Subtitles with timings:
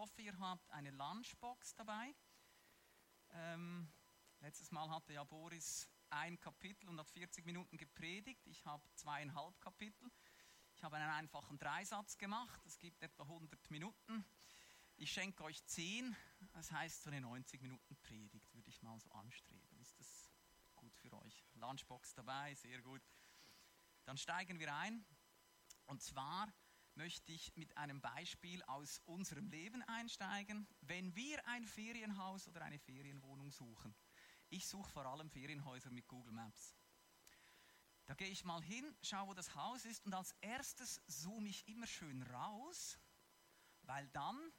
[0.00, 2.14] hoffe, ihr habt eine Lunchbox dabei.
[3.32, 3.86] Ähm,
[4.40, 8.46] letztes Mal hatte ja Boris ein Kapitel und hat 40 Minuten gepredigt.
[8.46, 10.10] Ich habe zweieinhalb Kapitel.
[10.74, 12.62] Ich habe einen einfachen Dreisatz gemacht.
[12.64, 14.24] Es gibt etwa 100 Minuten.
[14.96, 16.16] Ich schenke euch 10.
[16.54, 19.78] Das heißt, so eine 90 Minuten Predigt würde ich mal so anstreben.
[19.80, 20.32] Ist das
[20.76, 21.44] gut für euch?
[21.56, 23.02] Lunchbox dabei, sehr gut.
[24.06, 25.04] Dann steigen wir ein.
[25.84, 26.50] Und zwar
[26.94, 30.66] möchte ich mit einem Beispiel aus unserem Leben einsteigen.
[30.80, 33.94] Wenn wir ein Ferienhaus oder eine Ferienwohnung suchen,
[34.48, 36.74] ich suche vor allem Ferienhäuser mit Google Maps.
[38.06, 41.68] Da gehe ich mal hin, schaue, wo das Haus ist und als erstes zoome ich
[41.68, 42.98] immer schön raus,
[43.82, 44.52] weil dann,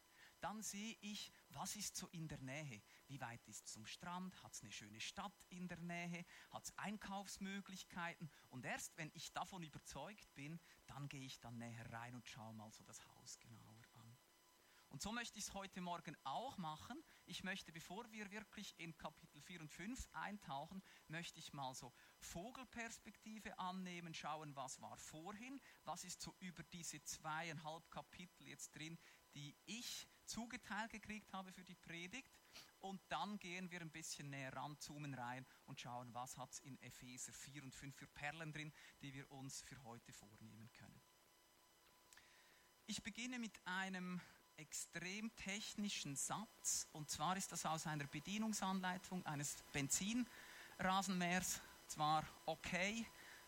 [0.44, 2.82] dann sehe ich, was ist so in der Nähe.
[3.08, 4.42] Wie weit ist es zum Strand?
[4.44, 6.26] Hat es eine schöne Stadt in der Nähe?
[6.50, 8.30] Hat es Einkaufsmöglichkeiten?
[8.50, 12.54] Und erst wenn ich davon überzeugt bin, dann gehe ich dann näher rein und schaue
[12.54, 14.18] mal so das Haus genauer an.
[14.92, 17.02] Und so möchte ich es heute Morgen auch machen.
[17.26, 21.94] Ich möchte, bevor wir wirklich in Kapitel 4 und 5 eintauchen, möchte ich mal so
[22.20, 29.00] Vogelperspektive annehmen, schauen, was war vorhin, was ist so über diese zweieinhalb Kapitel jetzt drin,
[29.34, 32.32] die ich zugeteilt gekriegt habe für die Predigt.
[32.80, 36.60] Und dann gehen wir ein bisschen näher ran, zoomen rein und schauen, was hat es
[36.60, 41.02] in Epheser 4 und 5 für Perlen drin, die wir uns für heute vornehmen können.
[42.88, 44.20] Ich beginne mit einem
[44.58, 46.88] extrem technischen Satz.
[46.92, 51.62] Und zwar ist das aus einer Bedienungsanleitung eines Benzinrasenmähers.
[51.88, 53.06] Zwar okay,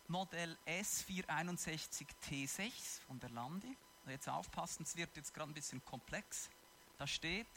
[0.07, 3.77] Modell S461T6 von der Landi.
[4.07, 6.49] Jetzt aufpassen, es wird jetzt gerade ein bisschen komplex.
[7.03, 7.47] Da steht,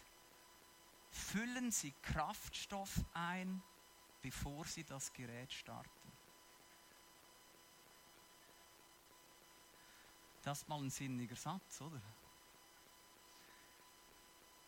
[1.08, 3.62] füllen Sie Kraftstoff ein,
[4.20, 6.12] bevor Sie das Gerät starten.
[10.42, 12.02] Das ist mal ein sinniger Satz, oder?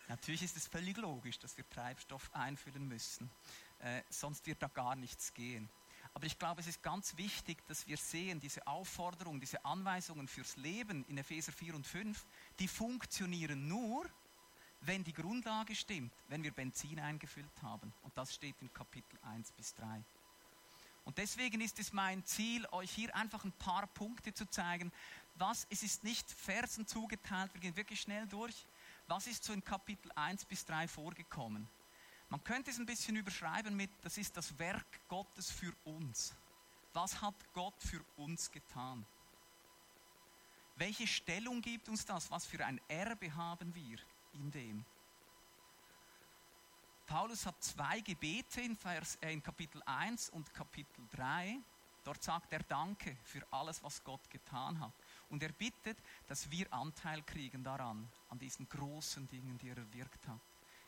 [0.07, 3.29] Natürlich ist es völlig logisch, dass wir Treibstoff einfüllen müssen,
[3.81, 5.69] äh, sonst wird da gar nichts gehen.
[6.15, 10.55] Aber ich glaube, es ist ganz wichtig, dass wir sehen, diese Aufforderungen, diese Anweisungen fürs
[10.55, 12.25] Leben in Epheser 4 und 5,
[12.61, 14.09] die funktionieren nur,
[14.81, 17.93] wenn die Grundlage stimmt, wenn wir Benzin eingefüllt haben.
[18.03, 20.05] Und das steht in Kapitel 1 bis 3.
[21.05, 24.93] Und deswegen ist es mein Ziel, euch hier einfach ein paar Punkte zu zeigen,
[25.37, 28.67] was, es ist nicht Versen zugeteilt, wir gehen wirklich schnell durch,
[29.07, 31.69] was ist so in Kapitel 1 bis 3 vorgekommen?
[32.29, 36.35] Man könnte es ein bisschen überschreiben mit, das ist das Werk Gottes für uns.
[36.93, 39.07] Was hat Gott für uns getan?
[40.77, 42.31] Welche Stellung gibt uns das?
[42.31, 43.99] Was für ein Erbe haben wir
[44.33, 44.85] in dem?
[47.07, 51.59] Paulus hat zwei Gebete in, Vers, äh, in Kapitel 1 und Kapitel 3.
[52.05, 54.93] Dort sagt er Danke für alles, was Gott getan hat.
[55.31, 55.97] Und er bittet,
[56.27, 60.41] dass wir Anteil kriegen daran, an diesen großen Dingen, die er erwirkt hat.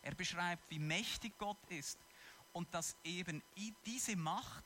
[0.02, 1.98] Er beschreibt, wie mächtig Gott ist
[2.52, 3.42] und dass eben
[3.86, 4.64] diese Macht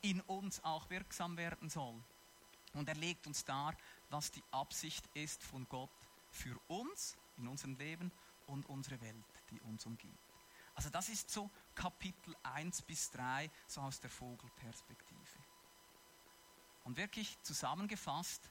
[0.00, 2.02] in uns auch wirksam werden soll.
[2.72, 3.76] Und er legt uns dar,
[4.10, 5.90] was die Absicht ist von Gott
[6.30, 8.12] für uns in unserem Leben
[8.46, 10.34] und unsere Welt, die uns umgibt.
[10.74, 15.38] Also das ist so Kapitel 1 bis 3, so aus der Vogelperspektive.
[16.82, 18.50] Und wirklich zusammengefasst,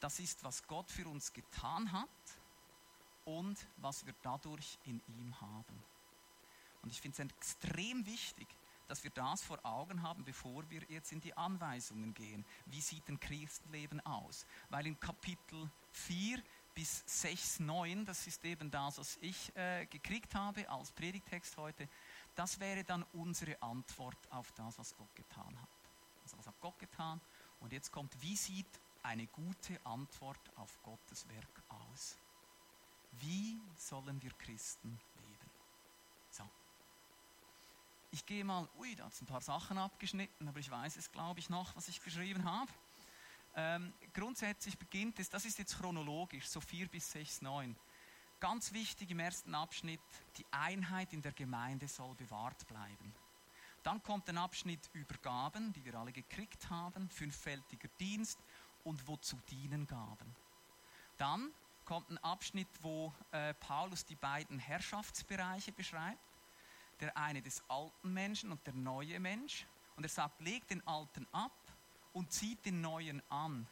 [0.00, 2.08] das ist, was Gott für uns getan hat
[3.24, 5.82] und was wir dadurch in ihm haben.
[6.82, 8.46] Und ich finde es extrem wichtig,
[8.86, 12.44] dass wir das vor Augen haben, bevor wir jetzt in die Anweisungen gehen.
[12.66, 14.46] Wie sieht ein Christenleben aus?
[14.68, 16.42] Weil in Kapitel 4
[16.74, 21.88] bis 6, 9, das ist eben das, was ich äh, gekriegt habe als Predigtext heute,
[22.34, 25.68] das wäre dann unsere Antwort auf das, was Gott getan hat.
[26.22, 27.20] Also was hat Gott getan?
[27.60, 32.16] Und jetzt kommt, wie sieht eine gute Antwort auf Gottes Werk aus?
[33.12, 35.50] Wie sollen wir Christen leben?
[36.30, 36.48] So.
[38.10, 41.12] Ich gehe mal, ui, da hat es ein paar Sachen abgeschnitten, aber ich weiß es,
[41.12, 42.72] glaube ich, noch, was ich geschrieben habe.
[43.56, 47.76] Ähm, grundsätzlich beginnt es, das ist jetzt chronologisch, so 4 bis 6, 9.
[48.40, 50.00] Ganz wichtig im ersten Abschnitt,
[50.36, 53.14] die Einheit in der Gemeinde soll bewahrt bleiben.
[53.84, 58.38] Dann kommt ein Abschnitt über Gaben, die wir alle gekriegt haben, fünffältiger Dienst
[58.82, 60.34] und wozu dienen Gaben.
[61.16, 61.52] Dann
[61.84, 66.18] kommt ein Abschnitt, wo äh, Paulus die beiden Herrschaftsbereiche beschreibt.
[67.00, 69.66] Der eine des alten Menschen und der neue Mensch.
[69.96, 71.52] Und er sagt, legt den alten ab
[72.14, 73.66] und zieht den neuen an.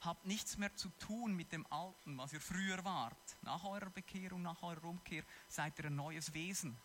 [0.00, 3.36] Habt nichts mehr zu tun mit dem Alten, was ihr früher wart.
[3.42, 6.76] Nach eurer Bekehrung, nach eurer Umkehr seid ihr ein neues Wesen.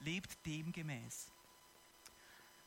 [0.00, 1.30] Lebt demgemäß.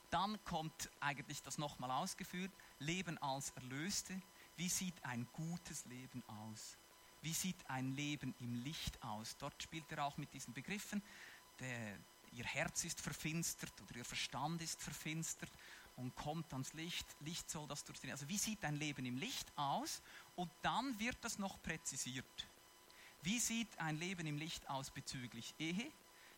[0.09, 4.19] Dann kommt eigentlich das nochmal ausgeführt, Leben als Erlöste.
[4.57, 6.77] Wie sieht ein gutes Leben aus?
[7.21, 9.37] Wie sieht ein Leben im Licht aus?
[9.37, 11.03] Dort spielt er auch mit diesen Begriffen.
[11.59, 11.99] Der,
[12.31, 15.51] ihr Herz ist verfinstert oder ihr Verstand ist verfinstert
[15.99, 17.05] und kommt ans Licht.
[17.19, 18.13] Licht soll das durchdringen.
[18.13, 20.01] Also wie sieht ein Leben im Licht aus?
[20.35, 22.47] Und dann wird das noch präzisiert.
[23.21, 25.91] Wie sieht ein Leben im Licht aus bezüglich Ehe?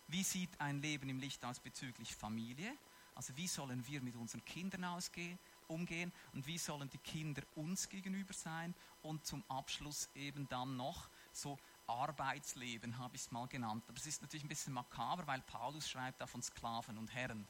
[0.07, 2.75] Wie sieht ein Leben im Licht aus bezüglich Familie?
[3.13, 5.37] Also wie sollen wir mit unseren Kindern ausgehen,
[5.67, 8.73] umgehen und wie sollen die Kinder uns gegenüber sein?
[9.03, 13.83] Und zum Abschluss eben dann noch so Arbeitsleben, habe ich es mal genannt.
[13.87, 17.47] Aber es ist natürlich ein bisschen makaber, weil Paulus schreibt da von Sklaven und Herren.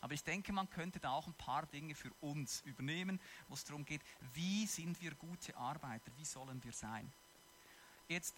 [0.00, 3.64] Aber ich denke, man könnte da auch ein paar Dinge für uns übernehmen, wo es
[3.64, 4.02] darum geht,
[4.34, 7.12] wie sind wir gute Arbeiter, wie sollen wir sein.
[8.08, 8.34] Jetzt,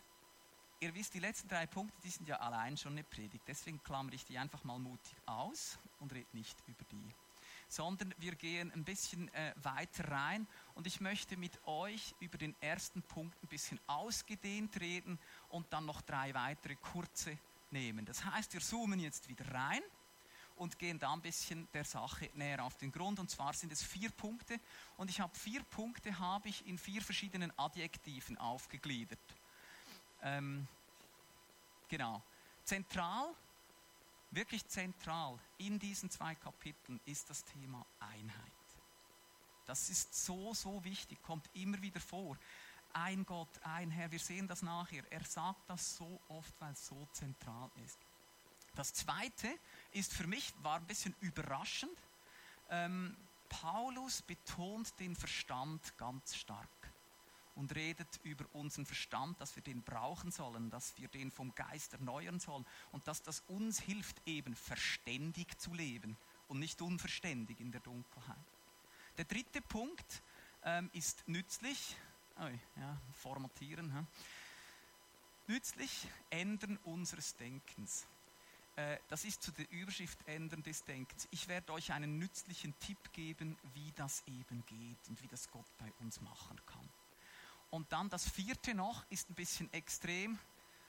[0.81, 3.44] ihr wisst, die letzten drei Punkte, die sind ja allein schon eine Predigt.
[3.46, 7.14] Deswegen klammere ich die einfach mal mutig aus und rede nicht über die.
[7.69, 12.54] Sondern wir gehen ein bisschen äh, weiter rein und ich möchte mit euch über den
[12.60, 15.19] ersten Punkt ein bisschen ausgedehnt reden
[15.49, 17.38] und dann noch drei weitere kurze
[17.70, 18.04] nehmen.
[18.04, 19.82] Das heißt, wir zoomen jetzt wieder rein
[20.62, 23.19] und gehen da ein bisschen der Sache näher auf den Grund.
[23.19, 24.61] Und zwar sind es vier Punkte
[24.97, 29.19] und ich habe vier Punkte habe ich in vier verschiedenen Adjektiven aufgegliedert.
[30.23, 30.67] Ähm,
[31.88, 32.23] genau.
[32.64, 33.35] Zentral,
[34.31, 38.53] wirklich zentral in diesen zwei Kapiteln ist das Thema Einheit.
[39.67, 42.38] Das ist so, so wichtig, kommt immer wieder vor.
[42.93, 45.03] Ein Gott, ein Herr, wir sehen das nachher.
[45.11, 47.99] Er sagt das so oft, weil es so zentral ist.
[48.75, 49.59] Das zweite
[49.93, 51.97] ist für mich, war ein bisschen überraschend.
[52.71, 53.17] Ähm,
[53.49, 56.69] Paulus betont den Verstand ganz stark
[57.55, 61.93] und redet über unseren Verstand, dass wir den brauchen sollen, dass wir den vom Geist
[61.93, 66.17] erneuern sollen und dass das uns hilft, eben verständig zu leben
[66.49, 68.37] und nicht unverständig in der Dunkelheit.
[69.19, 70.23] Der dritte Punkt
[70.65, 71.97] ähm, ist nützlich.
[72.38, 72.49] Oh,
[72.81, 73.93] ja, formatieren.
[73.95, 74.06] Hm?
[75.49, 78.06] Nützlich, ändern unseres Denkens.
[78.77, 81.29] Äh, das ist zu der Überschrift Ändern des Denkens.
[81.31, 85.67] Ich werde euch einen nützlichen Tipp geben, wie das eben geht und wie das Gott
[85.79, 86.89] bei uns machen kann.
[87.71, 90.39] Und dann das vierte noch ist ein bisschen extrem.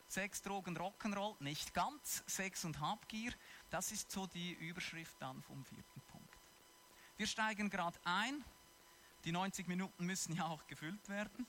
[0.08, 2.24] Sex, Drogen, Rock'n'Roll, nicht ganz.
[2.28, 3.34] Sex und Habgier,
[3.70, 6.38] das ist so die Überschrift dann vom vierten Punkt.
[7.18, 8.44] Wir steigen gerade ein.
[9.26, 11.48] Die 90 Minuten müssen ja auch gefüllt werden.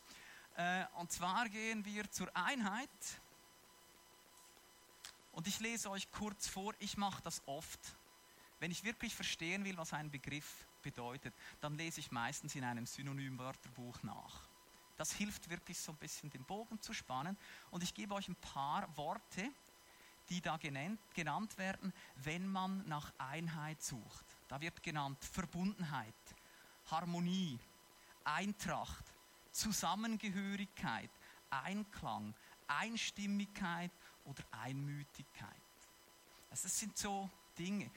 [0.57, 2.89] Äh, und zwar gehen wir zur Einheit
[5.35, 7.81] und ich lese euch kurz vor, ich mache das oft.
[8.61, 12.87] Wenn ich wirklich verstehen will, was ein Begriff bedeutet, dann lese ich meistens in einem
[12.87, 14.49] Synonymwörterbuch nach.
[14.97, 17.37] Das hilft wirklich so ein bisschen den Bogen zu spannen.
[17.71, 19.51] Und ich gebe euch ein paar Worte,
[20.29, 24.25] die da genannt, genannt werden, wenn man nach Einheit sucht.
[24.49, 26.15] Da wird genannt Verbundenheit,
[26.91, 27.59] Harmonie,
[28.23, 29.05] Eintracht,
[29.51, 31.11] Zusammengehörigkeit,
[31.51, 32.35] Einklang,
[32.69, 33.91] Einstimmigkeit
[34.25, 35.51] oder Einmütigkeit.
[36.51, 37.91] Also das sind so Dinge.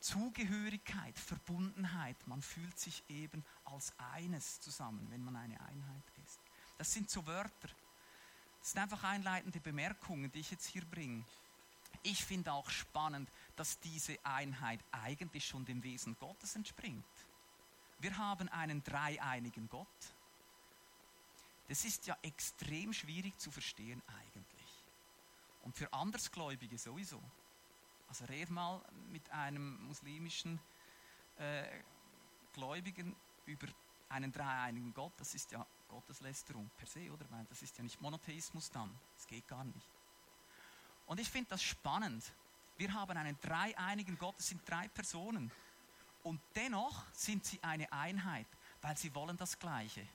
[0.00, 6.38] Zugehörigkeit, Verbundenheit, man fühlt sich eben als eines zusammen, wenn man eine Einheit ist.
[6.76, 7.68] Das sind so Wörter.
[8.60, 11.24] Das sind einfach einleitende Bemerkungen, die ich jetzt hier bringe.
[12.02, 17.04] Ich finde auch spannend, dass diese Einheit eigentlich schon dem Wesen Gottes entspringt.
[17.98, 20.14] Wir haben einen dreieinigen Gott.
[21.66, 24.57] Das ist ja extrem schwierig zu verstehen eigentlich.
[25.68, 27.22] Und für Andersgläubige sowieso.
[28.08, 30.58] Also red mal mit einem muslimischen
[31.36, 31.62] äh,
[32.54, 33.66] Gläubigen über
[34.08, 35.12] einen dreieinigen Gott.
[35.18, 37.30] Das ist ja Gotteslästerung per se, oder?
[37.30, 38.98] Weil das ist ja nicht Monotheismus dann.
[39.14, 39.86] Das geht gar nicht.
[41.04, 42.24] Und ich finde das spannend.
[42.78, 45.52] Wir haben einen dreieinigen Gott, es sind drei Personen.
[46.22, 48.48] Und dennoch sind sie eine Einheit,
[48.80, 50.08] weil sie wollen das Gleiche.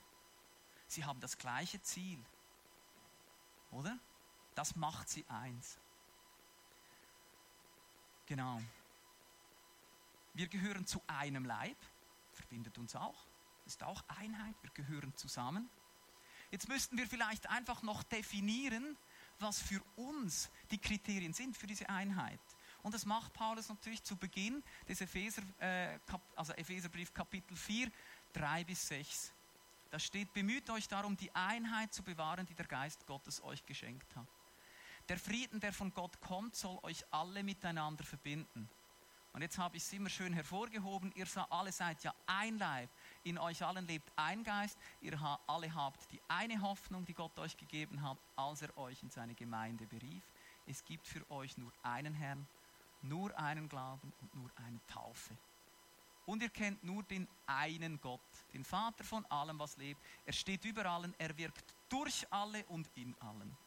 [0.87, 2.25] Sie haben das gleiche Ziel.
[3.69, 3.99] Oder?
[4.55, 5.77] Das macht sie eins.
[8.25, 8.61] Genau.
[10.33, 11.77] Wir gehören zu einem Leib,
[12.31, 13.25] verbindet uns auch,
[13.65, 15.69] ist auch Einheit, wir gehören zusammen.
[16.51, 18.97] Jetzt müssten wir vielleicht einfach noch definieren,
[19.39, 22.39] was für uns die Kriterien sind für diese Einheit.
[22.83, 25.97] Und das macht Paulus natürlich zu Beginn des Epheser, äh,
[26.35, 27.91] also Epheserbrief Kapitel 4,
[28.33, 29.33] 3 bis 6.
[29.89, 34.15] Da steht, bemüht euch darum, die Einheit zu bewahren, die der Geist Gottes euch geschenkt
[34.15, 34.27] hat.
[35.09, 38.69] Der Frieden, der von Gott kommt, soll euch alle miteinander verbinden.
[39.33, 42.89] Und jetzt habe ich es immer schön hervorgehoben, ihr alle seid ja ein Leib,
[43.23, 47.57] in euch allen lebt ein Geist, ihr alle habt die eine Hoffnung, die Gott euch
[47.57, 50.23] gegeben hat, als er euch in seine Gemeinde berief.
[50.67, 52.47] Es gibt für euch nur einen Herrn,
[53.01, 55.35] nur einen Glauben und nur eine Taufe.
[56.25, 58.21] und ihr kennt nur den einen Gott,
[58.53, 60.01] den Vater von allem, was lebt.
[60.25, 63.57] Er steht über allen, er wirkt durch alle und in allen.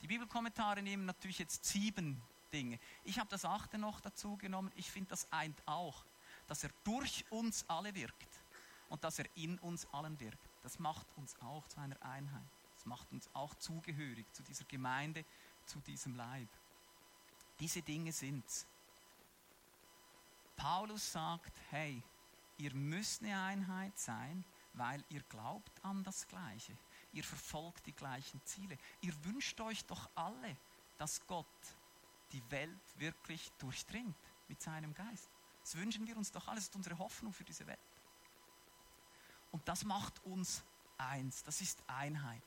[0.00, 2.78] Die Bibelkommentare nehmen natürlich jetzt sieben Dinge.
[3.04, 4.70] Ich habe das achte noch dazu genommen.
[4.76, 6.04] Ich finde, das eint auch,
[6.46, 8.42] dass er durch uns alle wirkt
[8.88, 10.48] und dass er in uns allen wirkt.
[10.62, 12.48] Das macht uns auch zu einer Einheit.
[12.74, 15.24] Das macht uns auch zugehörig zu dieser Gemeinde,
[15.66, 16.48] zu diesem Leib.
[17.60, 18.66] Diese Dinge sind's.
[20.56, 22.02] Paulus sagt, hey,
[22.56, 26.76] ihr müsst eine Einheit sein, weil ihr glaubt an das Gleiche.
[27.18, 28.78] Ihr verfolgt die gleichen Ziele.
[29.00, 30.56] Ihr wünscht euch doch alle,
[30.98, 31.46] dass Gott
[32.30, 34.14] die Welt wirklich durchdringt
[34.46, 35.28] mit seinem Geist.
[35.62, 37.80] Das wünschen wir uns doch alles, das ist unsere Hoffnung für diese Welt.
[39.50, 40.62] Und das macht uns
[40.96, 42.40] eins, das ist Einheit.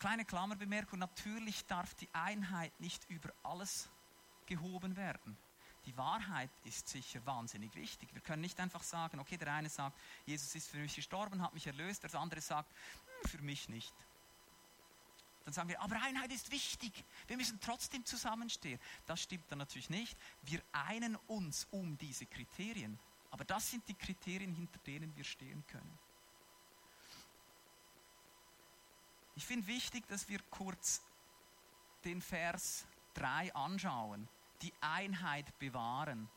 [0.00, 3.88] Kleine Klammerbemerkung, natürlich darf die Einheit nicht über alles
[4.46, 5.38] gehoben werden.
[5.86, 8.12] Die Wahrheit ist sicher wahnsinnig wichtig.
[8.14, 11.52] Wir können nicht einfach sagen, okay, der eine sagt, Jesus ist für mich gestorben, hat
[11.52, 12.74] mich erlöst, der andere sagt,
[13.26, 13.94] für mich nicht.
[15.44, 17.04] Dann sagen wir, aber Einheit ist wichtig.
[17.26, 18.80] Wir müssen trotzdem zusammenstehen.
[19.06, 20.16] Das stimmt dann natürlich nicht.
[20.42, 22.98] Wir einen uns um diese Kriterien.
[23.30, 25.98] Aber das sind die Kriterien, hinter denen wir stehen können.
[29.36, 31.02] Ich finde wichtig, dass wir kurz
[32.04, 34.28] den Vers 3 anschauen
[34.64, 36.28] die Einheit bewahren,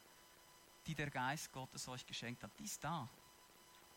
[0.86, 2.52] die der Geist Gottes euch geschenkt hat.
[2.60, 3.10] Die ist da.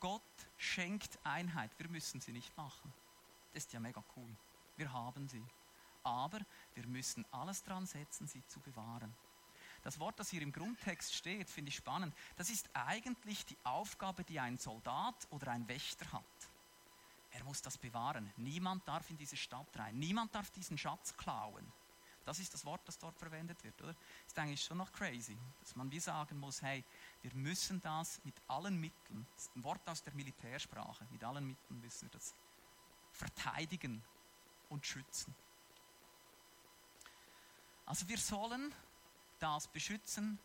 [0.01, 0.23] Gott
[0.57, 1.71] schenkt Einheit.
[1.79, 2.93] Wir müssen sie nicht machen.
[3.53, 4.35] Das ist ja mega cool.
[4.77, 5.45] Wir haben sie.
[6.03, 6.41] Aber
[6.75, 9.15] wir müssen alles dran setzen, sie zu bewahren.
[9.83, 12.15] Das Wort, das hier im Grundtext steht, finde ich spannend.
[12.37, 16.25] Das ist eigentlich die Aufgabe, die ein Soldat oder ein Wächter hat.
[17.33, 18.33] Er muss das bewahren.
[18.37, 19.99] Niemand darf in diese Stadt rein.
[19.99, 21.73] Niemand darf diesen Schatz klauen.
[22.25, 23.95] Das ist das Wort, das dort verwendet wird, oder?
[24.27, 26.85] Ist eigentlich schon noch crazy, dass man wie sagen muss, hey,
[27.23, 31.47] wir müssen das mit allen Mitteln, das ist ein Wort aus der Militärsprache, mit allen
[31.47, 32.35] Mitteln müssen wir das
[33.13, 34.03] verteidigen
[34.69, 35.35] und schützen.
[37.85, 38.73] Also wir sollen
[39.39, 40.39] das beschützen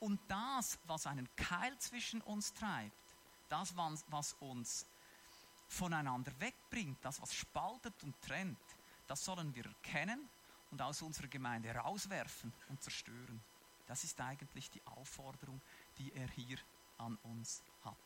[0.00, 3.16] und das, was einen Keil zwischen uns treibt,
[3.48, 4.86] das, was uns
[5.68, 8.58] voneinander wegbringt, das, was spaltet und trennt,
[9.06, 10.28] das sollen wir erkennen
[10.70, 13.42] und aus unserer Gemeinde rauswerfen und zerstören.
[13.86, 15.60] Das ist eigentlich die Aufforderung,
[15.98, 16.58] die er hier
[16.98, 17.96] an uns hat.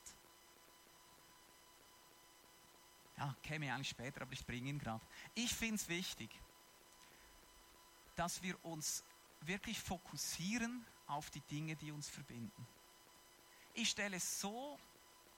[3.16, 5.04] Ja, käme eigentlich später, aber ich bringe ihn gerade.
[5.34, 6.30] Ich finde es wichtig,
[8.16, 9.04] dass wir uns
[9.42, 12.66] wirklich fokussieren auf die Dinge, die uns verbinden.
[13.74, 14.78] Ich stelle so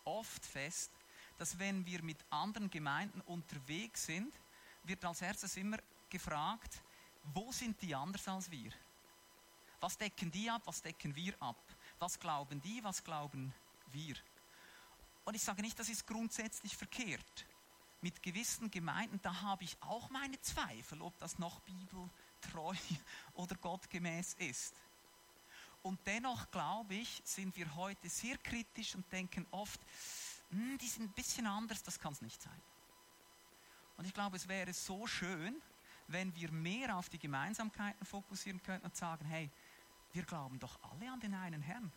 [0.04, 0.90] oft fest,
[1.38, 4.32] dass wenn wir mit anderen Gemeinden unterwegs sind,
[4.84, 6.82] wird als erstes immer gefragt,
[7.32, 8.72] wo sind die anders als wir?
[9.80, 11.62] Was decken die ab, was decken wir ab?
[11.98, 13.54] Was glauben die, was glauben
[13.92, 14.16] wir?
[15.24, 17.46] Und ich sage nicht, das ist grundsätzlich verkehrt.
[18.00, 22.74] Mit gewissen Gemeinden, da habe ich auch meine Zweifel, ob das noch bibeltreu
[23.34, 24.74] oder gottgemäß ist.
[25.82, 29.80] Und dennoch glaube ich, sind wir heute sehr kritisch und denken oft,
[30.50, 32.62] hm, die sind ein bisschen anders, das kann es nicht sein.
[33.96, 35.60] Und ich glaube, es wäre so schön,
[36.08, 39.50] wenn wir mehr auf die Gemeinsamkeiten fokussieren könnten und sagen, hey,
[40.14, 41.92] wir glauben doch alle an den einen Herrn.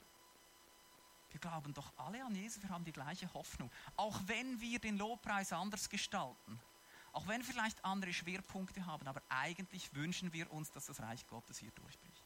[1.30, 3.72] Wir glauben doch alle an Jesus, wir haben die gleiche Hoffnung.
[3.96, 6.60] Auch wenn wir den Lobpreis anders gestalten,
[7.12, 11.60] auch wenn vielleicht andere Schwerpunkte haben, aber eigentlich wünschen wir uns, dass das Reich Gottes
[11.60, 12.24] hier durchbricht.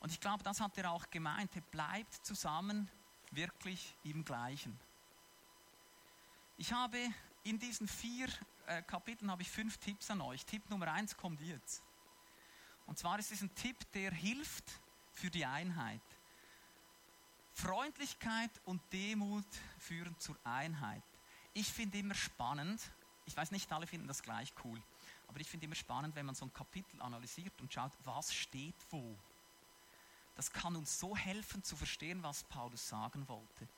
[0.00, 1.54] Und ich glaube, das hat er auch gemeint.
[1.54, 2.90] Er bleibt zusammen
[3.32, 4.78] wirklich im Gleichen.
[6.56, 6.98] Ich habe
[7.42, 8.28] in diesen vier
[8.66, 10.46] äh, Kapiteln habe ich fünf Tipps an euch.
[10.46, 11.82] Tipp Nummer eins kommt jetzt.
[12.90, 14.64] Und zwar ist es ein Tipp, der hilft
[15.12, 16.00] für die Einheit.
[17.52, 19.46] Freundlichkeit und Demut
[19.78, 21.04] führen zur Einheit.
[21.52, 22.80] Ich finde immer spannend,
[23.26, 24.82] ich weiß nicht, alle finden das gleich cool,
[25.28, 28.74] aber ich finde immer spannend, wenn man so ein Kapitel analysiert und schaut, was steht
[28.90, 29.16] wo.
[30.34, 33.68] Das kann uns so helfen zu verstehen, was Paulus sagen wollte.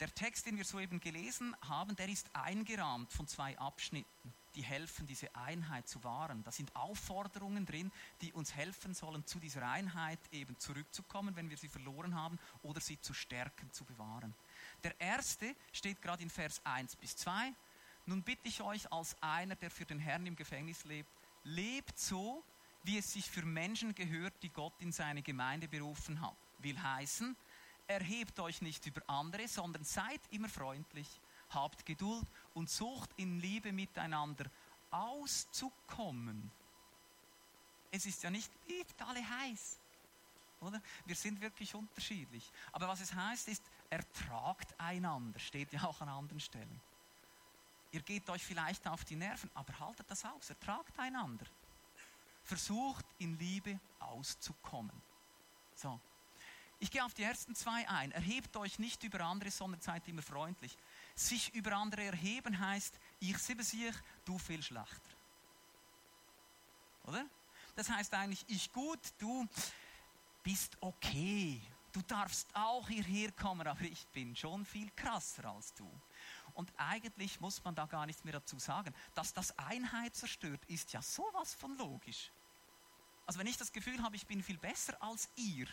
[0.00, 5.06] Der Text, den wir soeben gelesen haben, der ist eingerahmt von zwei Abschnitten, die helfen,
[5.06, 6.42] diese Einheit zu wahren.
[6.42, 11.58] Da sind Aufforderungen drin, die uns helfen sollen, zu dieser Einheit eben zurückzukommen, wenn wir
[11.58, 14.34] sie verloren haben, oder sie zu stärken, zu bewahren.
[14.82, 17.52] Der erste steht gerade in Vers 1 bis 2.
[18.06, 21.10] Nun bitte ich euch als einer, der für den Herrn im Gefängnis lebt,
[21.44, 22.42] lebt so,
[22.82, 26.36] wie es sich für Menschen gehört, die Gott in seine Gemeinde berufen hat.
[26.58, 27.36] Will heißen,
[27.86, 31.08] erhebt euch nicht über andere, sondern seid immer freundlich,
[31.50, 34.46] habt Geduld und sucht in Liebe miteinander
[34.90, 36.50] auszukommen.
[37.90, 39.78] Es ist ja nicht, liebt alle heiß.
[40.60, 40.80] oder?
[41.04, 42.50] Wir sind wirklich unterschiedlich.
[42.72, 46.80] Aber was es heißt, ist, ertragt einander, steht ja auch an anderen Stellen.
[47.92, 51.44] Ihr geht euch vielleicht auf die Nerven, aber haltet das aus, ertragt einander.
[52.42, 55.02] Versucht in Liebe auszukommen.
[55.74, 56.00] So.
[56.78, 58.12] Ich gehe auf die ersten zwei ein.
[58.12, 60.76] Erhebt euch nicht über andere, sondern seid immer freundlich.
[61.16, 63.94] Sich über andere erheben heißt, ich sehe sich,
[64.24, 65.10] du viel schlechter.
[67.04, 67.24] Oder?
[67.74, 69.48] Das heißt eigentlich, ich gut, du
[70.42, 71.60] bist okay.
[71.92, 75.90] Du darfst auch hierher kommen, aber ich bin schon viel krasser als du.
[76.52, 78.94] Und eigentlich muss man da gar nichts mehr dazu sagen.
[79.14, 82.30] Dass das Einheit zerstört, ist ja sowas von logisch.
[83.26, 85.66] Also wenn ich das Gefühl habe, ich bin viel besser als ihr,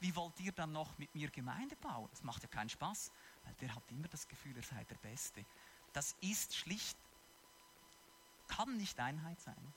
[0.00, 2.08] wie wollt ihr dann noch mit mir Gemeinde bauen?
[2.10, 3.10] Das macht ja keinen Spaß,
[3.46, 5.44] weil der hat immer das Gefühl, er sei der Beste.
[5.92, 6.98] Das ist schlicht,
[8.48, 9.72] kann nicht Einheit sein.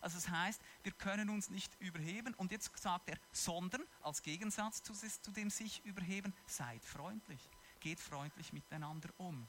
[0.00, 2.34] Also das heißt, wir können uns nicht überheben.
[2.34, 7.40] Und jetzt sagt er, sondern als Gegensatz zu, zu dem sich überheben, seid freundlich.
[7.80, 9.48] Geht freundlich miteinander um.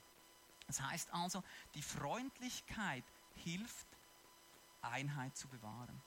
[0.66, 1.42] Das heißt also,
[1.74, 3.86] die Freundlichkeit hilft,
[4.80, 6.00] Einheit zu bewahren.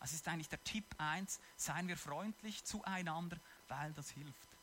[0.00, 4.55] Das ist eigentlich der Tipp 1, seien wir freundlich zueinander, weil das hilft.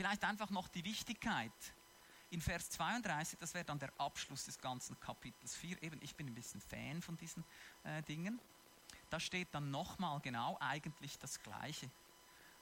[0.00, 1.52] Vielleicht einfach noch die Wichtigkeit.
[2.30, 6.26] In Vers 32, das wäre dann der Abschluss des ganzen Kapitels 4, eben ich bin
[6.26, 7.44] ein bisschen Fan von diesen
[7.84, 8.40] äh, Dingen,
[9.10, 11.90] da steht dann nochmal genau eigentlich das Gleiche.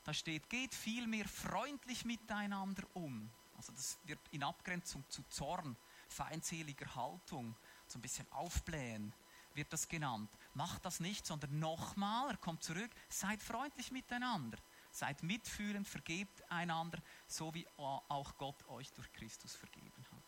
[0.02, 3.30] Da steht, geht vielmehr freundlich miteinander um.
[3.56, 5.76] Also das wird in Abgrenzung zu Zorn,
[6.08, 7.54] feindseliger Haltung,
[7.86, 9.12] so ein bisschen aufblähen,
[9.54, 10.36] wird das genannt.
[10.54, 14.58] Macht das nicht, sondern nochmal, er kommt zurück, seid freundlich miteinander,
[14.90, 20.22] seid mitfühlend, vergebt einander, so wie auch Gott euch durch Christus vergeben hat.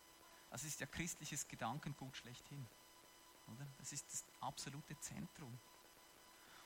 [0.50, 2.66] Das ist ja christliches Gedankengut schlechthin.
[3.46, 3.66] Oder?
[3.78, 5.58] Das ist das absolute Zentrum.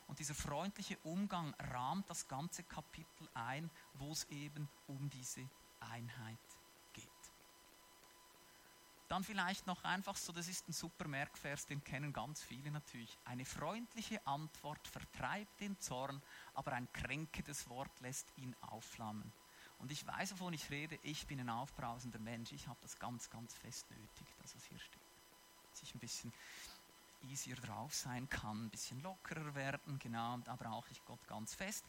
[0.07, 5.49] Und dieser freundliche Umgang rahmt das ganze Kapitel ein, wo es eben um diese
[5.81, 6.39] Einheit
[9.15, 13.17] dann vielleicht noch einfach so, das ist ein super Merkvers, den kennen ganz viele natürlich.
[13.25, 16.21] Eine freundliche Antwort vertreibt den Zorn,
[16.53, 19.33] aber ein kränkendes Wort lässt ihn aufflammen.
[19.79, 23.31] Und ich weiß, wovon ich rede, ich bin ein aufbrausender Mensch, ich habe das ganz,
[23.31, 25.01] ganz fest nötig, dass es hier steht.
[25.71, 26.33] Dass ich ein bisschen
[27.23, 31.85] easier drauf sein kann, ein bisschen lockerer werden, genau, da brauche ich Gott ganz fest.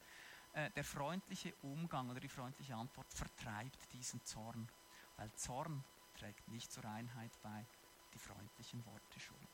[0.54, 4.70] Äh, der freundliche Umgang oder die freundliche Antwort vertreibt diesen Zorn,
[5.18, 5.84] weil Zorn
[6.16, 7.66] trägt nicht zur Einheit bei,
[8.14, 9.48] die freundlichen Worte schon.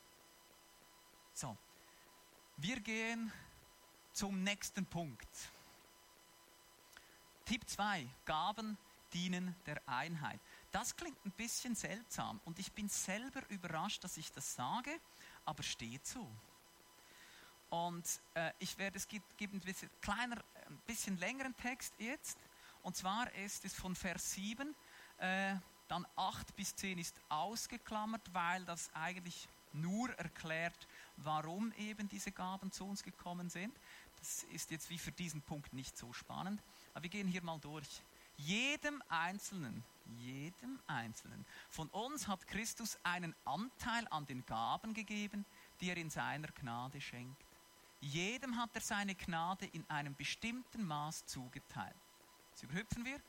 [1.34, 1.58] So,
[2.58, 3.32] wir gehen
[4.14, 5.30] zum nächsten Punkt.
[7.46, 8.78] Tipp 2, Gaben
[9.14, 10.40] dienen der Einheit.
[10.72, 14.92] Das klingt ein bisschen seltsam und ich bin selber überrascht, dass ich das sage,
[15.46, 16.30] aber steht so.
[17.70, 22.38] Und äh, ich werde, es gibt, gibt ein bisschen kleiner, ein bisschen längeren Text jetzt.
[22.84, 24.76] Und zwar ist es von Vers 7.
[25.18, 25.56] Äh,
[25.92, 32.72] dann 8 bis 10 ist ausgeklammert, weil das eigentlich nur erklärt, warum eben diese Gaben
[32.72, 33.78] zu uns gekommen sind.
[34.18, 36.64] Das ist jetzt wie für diesen Punkt nicht so spannend.
[36.94, 38.04] Aber wir gehen hier mal durch.
[38.38, 39.84] Jedem Einzelnen,
[40.18, 45.46] jedem Einzelnen von uns hat Christus einen Anteil an den Gaben gegeben,
[45.82, 47.44] die er in seiner Gnade schenkt.
[48.00, 51.96] Jedem hat er seine Gnade in einem bestimmten Maß zugeteilt.
[52.54, 53.20] Das überhüpfen wir.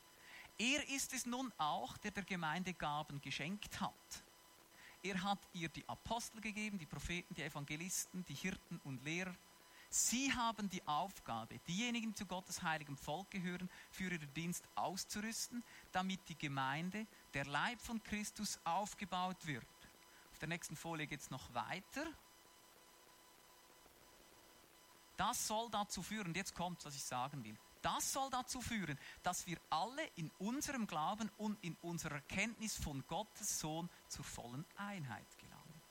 [0.57, 4.23] Er ist es nun auch, der der Gemeinde Gaben geschenkt hat.
[5.01, 9.35] Er hat ihr die Apostel gegeben, die Propheten, die Evangelisten, die Hirten und Lehrer.
[9.89, 15.63] Sie haben die Aufgabe, diejenigen, die zu Gottes heiligem Volk gehören, für ihren Dienst auszurüsten,
[15.91, 19.67] damit die Gemeinde, der Leib von Christus, aufgebaut wird.
[20.31, 22.05] Auf der nächsten Folie geht es noch weiter.
[25.17, 27.57] Das soll dazu führen, jetzt kommt, was ich sagen will.
[27.83, 33.03] Das soll dazu führen, dass wir alle in unserem Glauben und in unserer Erkenntnis von
[33.07, 35.81] Gottes Sohn zur vollen Einheit gelangen.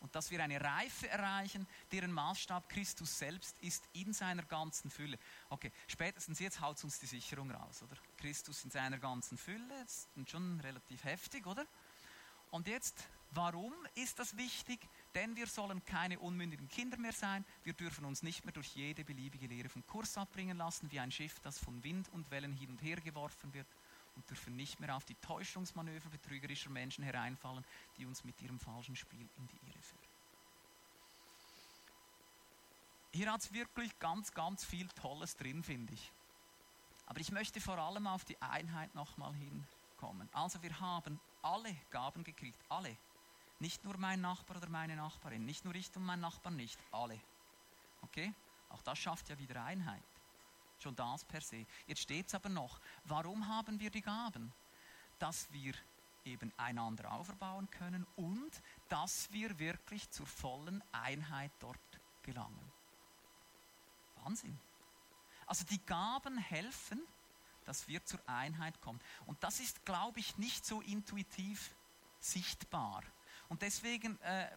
[0.00, 5.18] Und dass wir eine Reife erreichen, deren Maßstab Christus selbst ist in seiner ganzen Fülle.
[5.48, 7.96] Okay, spätestens jetzt haut uns die Sicherung raus, oder?
[8.18, 11.64] Christus in seiner ganzen Fülle, das ist schon relativ heftig, oder?
[12.50, 14.80] Und jetzt, warum ist das wichtig?
[15.14, 17.44] Denn wir sollen keine unmündigen Kinder mehr sein.
[17.62, 21.12] Wir dürfen uns nicht mehr durch jede beliebige Lehre vom Kurs abbringen lassen, wie ein
[21.12, 23.68] Schiff, das von Wind und Wellen hin und her geworfen wird.
[24.16, 27.64] Und dürfen nicht mehr auf die Täuschungsmanöver betrügerischer Menschen hereinfallen,
[27.96, 30.14] die uns mit ihrem falschen Spiel in die Irre führen.
[33.12, 36.12] Hier hat es wirklich ganz, ganz viel Tolles drin, finde ich.
[37.06, 40.28] Aber ich möchte vor allem auf die Einheit nochmal hinkommen.
[40.32, 42.96] Also wir haben alle Gaben gekriegt, alle.
[43.58, 47.20] Nicht nur mein Nachbar oder meine Nachbarin, nicht nur ich und mein Nachbar nicht, alle.
[48.02, 48.32] Okay?
[48.70, 50.02] Auch das schafft ja wieder Einheit.
[50.80, 51.66] Schon das per se.
[51.86, 54.52] Jetzt steht es aber noch, warum haben wir die Gaben?
[55.18, 55.74] Dass wir
[56.24, 61.78] eben einander aufbauen können und dass wir wirklich zur vollen Einheit dort
[62.22, 62.72] gelangen.
[64.16, 64.58] Wahnsinn.
[65.46, 67.00] Also die Gaben helfen,
[67.64, 69.00] dass wir zur Einheit kommen.
[69.26, 71.74] Und das ist, glaube ich, nicht so intuitiv
[72.20, 73.02] sichtbar.
[73.48, 74.50] Und deswegen äh,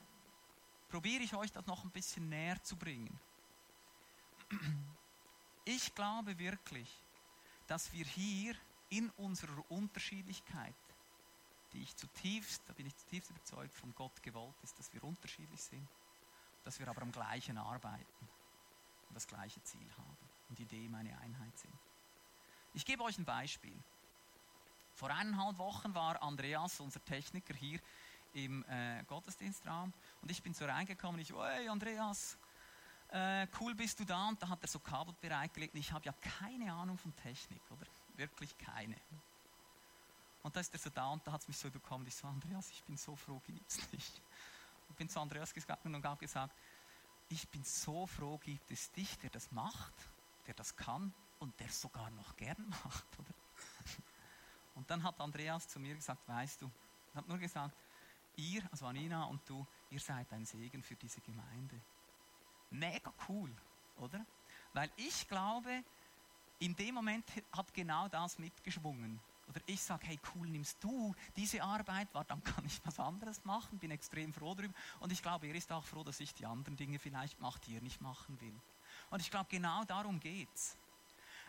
[0.90, 3.20] probiere ich euch das noch ein bisschen näher zu bringen.
[5.70, 7.04] Ich glaube wirklich,
[7.68, 8.56] dass wir hier
[8.88, 10.74] in unserer Unterschiedlichkeit,
[11.74, 15.62] die ich zutiefst, da bin ich zutiefst überzeugt, von Gott gewollt ist, dass wir unterschiedlich
[15.62, 15.86] sind,
[16.64, 18.30] dass wir aber am gleichen arbeiten
[19.10, 21.78] und das gleiche Ziel haben und die Idee meine Einheit sind.
[22.74, 23.78] Ich gebe euch ein Beispiel.
[24.94, 27.80] Vor eineinhalb Wochen war Andreas, unser Techniker, hier
[28.34, 31.20] im äh, Gottesdienstraum und ich bin so reingekommen.
[31.22, 32.38] Ich, hey Andreas,
[33.10, 36.06] äh, cool bist du da und da hat er so Kabel bereitgelegt und ich habe
[36.06, 37.86] ja keine Ahnung von Technik, oder?
[38.16, 38.96] Wirklich keine.
[40.44, 42.06] Und da ist er so da und da hat es mich so bekommen.
[42.08, 44.22] Ich so, Andreas, ich bin so froh, gibt es dich.
[44.88, 46.56] Und bin zu Andreas gegangen und habe gesagt,
[47.30, 49.94] ich bin so froh, gibt es dich, der das macht,
[50.46, 53.34] der das kann und der sogar noch gern macht, oder?
[54.76, 56.70] Und dann hat Andreas zu mir gesagt, weißt du,
[57.14, 57.76] er hat nur gesagt,
[58.38, 61.80] ihr, also Anina und du, ihr seid ein Segen für diese Gemeinde.
[62.70, 63.54] Mega cool,
[63.98, 64.26] oder?
[64.74, 65.84] Weil ich glaube,
[66.60, 69.20] in dem Moment hat genau das mitgeschwungen.
[69.50, 73.44] Oder ich sage, hey cool, nimmst du diese Arbeit wahr, dann kann ich was anderes
[73.46, 74.74] machen, bin extrem froh darüber.
[75.00, 77.76] Und ich glaube, er ist auch froh, dass ich die anderen Dinge vielleicht mache, die
[77.76, 78.60] er nicht machen will.
[79.10, 80.76] Und ich glaube, genau darum geht es.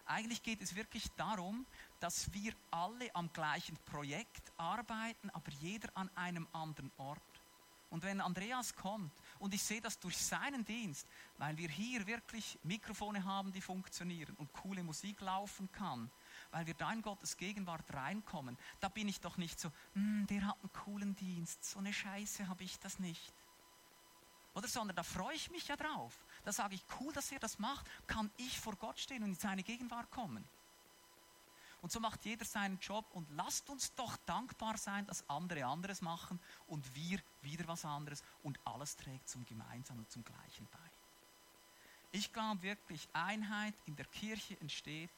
[0.08, 1.66] Eigentlich geht es wirklich darum,
[2.00, 7.20] dass wir alle am gleichen Projekt arbeiten, aber jeder an einem anderen Ort.
[7.90, 12.58] Und wenn Andreas kommt und ich sehe das durch seinen Dienst, weil wir hier wirklich
[12.62, 16.10] Mikrofone haben, die funktionieren und coole Musik laufen kann,
[16.52, 20.46] weil wir da in Gottes Gegenwart reinkommen, da bin ich doch nicht so, hm, der
[20.46, 23.34] hat einen coolen Dienst, so eine Scheiße habe ich das nicht.
[24.54, 26.18] Oder sondern da freue ich mich ja drauf.
[26.48, 29.34] Da sage ich, cool, dass er das macht, kann ich vor Gott stehen und in
[29.34, 30.42] seine Gegenwart kommen.
[31.82, 36.00] Und so macht jeder seinen Job und lasst uns doch dankbar sein, dass andere anderes
[36.00, 40.90] machen und wir wieder was anderes und alles trägt zum Gemeinsamen und zum Gleichen bei.
[42.12, 45.10] Ich glaube wirklich, Einheit in der Kirche entsteht,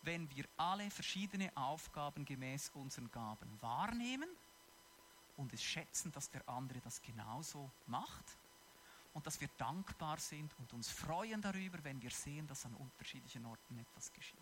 [0.00, 4.30] wenn wir alle verschiedene Aufgaben gemäß unseren Gaben wahrnehmen
[5.36, 8.24] und es schätzen, dass der andere das genauso macht
[9.12, 13.44] und dass wir dankbar sind und uns freuen darüber, wenn wir sehen, dass an unterschiedlichen
[13.44, 14.38] Orten etwas geschieht.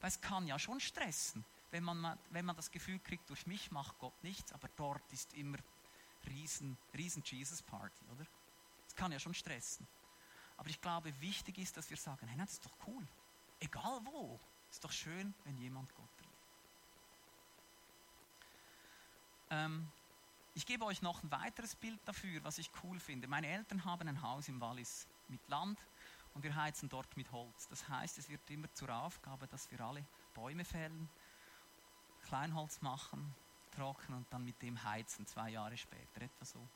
[0.00, 3.70] Weil es kann ja schon stressen, wenn man, wenn man das Gefühl kriegt, durch mich
[3.70, 5.58] macht Gott nichts, aber dort ist immer
[6.26, 8.26] riesen, riesen Jesus Party, oder?
[8.86, 9.86] Es kann ja schon stressen.
[10.56, 13.06] Aber ich glaube, wichtig ist, dass wir sagen, hey, das ist doch cool.
[13.60, 14.40] Egal wo.
[14.70, 16.32] Ist doch schön, wenn jemand Gott liebt.
[19.50, 19.90] Ähm,
[20.58, 23.28] ich gebe euch noch ein weiteres Bild dafür, was ich cool finde.
[23.28, 25.78] Meine Eltern haben ein Haus im Wallis mit Land
[26.34, 27.68] und wir heizen dort mit Holz.
[27.68, 31.08] Das heißt, es wird immer zur Aufgabe, dass wir alle Bäume fällen,
[32.22, 33.36] Kleinholz machen,
[33.70, 36.68] trocknen und dann mit dem heizen, zwei Jahre später, etwa so.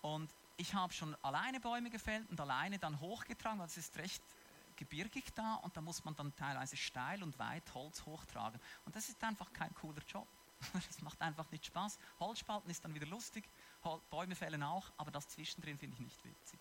[0.00, 4.22] Und ich habe schon alleine Bäume gefällt und alleine dann hochgetragen, also es ist recht
[4.22, 8.60] äh, gebirgig da und da muss man dann teilweise steil und weit Holz hochtragen.
[8.84, 10.28] Und das ist einfach kein cooler Job.
[10.72, 11.98] Das macht einfach nicht Spaß.
[12.20, 13.44] Holzspalten ist dann wieder lustig,
[14.10, 16.60] Bäume fällen auch, aber das zwischendrin finde ich nicht witzig.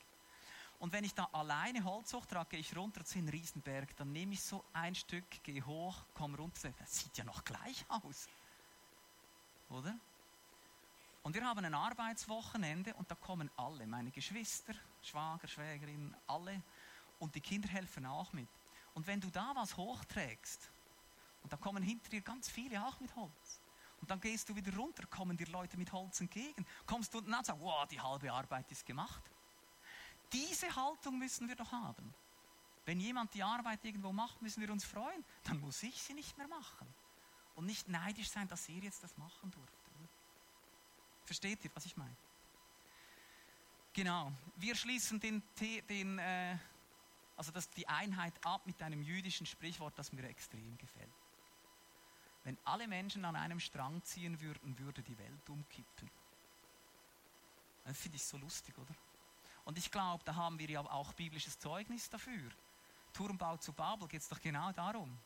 [0.80, 4.34] Und wenn ich da alleine Holz hochtrage, gehe ich runter zu einem Riesenberg, dann nehme
[4.34, 8.28] ich so ein Stück, gehe hoch, komme runter, das sieht ja noch gleich aus.
[9.70, 9.96] Oder?
[11.22, 16.64] Und wir haben ein Arbeitswochenende und da kommen alle, meine Geschwister, Schwager, Schwägerin, alle.
[17.20, 18.50] Und die Kinder helfen auch mit.
[18.96, 20.72] Und wenn du da was hochträgst,
[21.44, 23.61] und da kommen hinter dir ganz viele auch mit Holz.
[24.02, 26.66] Und dann gehst du wieder runter, kommen dir Leute mit Holz entgegen.
[26.86, 29.22] Kommst du unten an und sagst, wow, die halbe Arbeit ist gemacht.
[30.34, 32.14] Diese Haltung müssen wir doch haben.
[32.86, 35.24] Wenn jemand die Arbeit irgendwo macht, müssen wir uns freuen.
[35.44, 36.88] Dann muss ich sie nicht mehr machen.
[37.56, 39.78] Und nicht neidisch sein, dass er jetzt das machen durfte.
[41.26, 42.16] Versteht ihr, was ich meine?
[43.94, 44.32] Genau.
[44.56, 46.58] Wir schließen den, den äh,
[47.38, 51.14] also das, die Einheit ab mit einem jüdischen Sprichwort, das mir extrem gefällt.
[52.44, 56.10] Wenn alle Menschen an einem Strang ziehen würden, würde die Welt umkippen.
[57.84, 58.96] Das finde ich so lustig, oder?
[59.66, 62.52] Und ich glaube, da haben wir ja auch biblisches Zeugnis dafür.
[63.14, 65.18] Turmbau zu Babel geht es doch genau darum.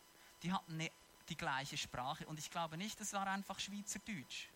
[0.43, 0.91] Die hatten eine,
[1.29, 4.49] die gleiche Sprache und ich glaube nicht, das war einfach Schweizerdeutsch,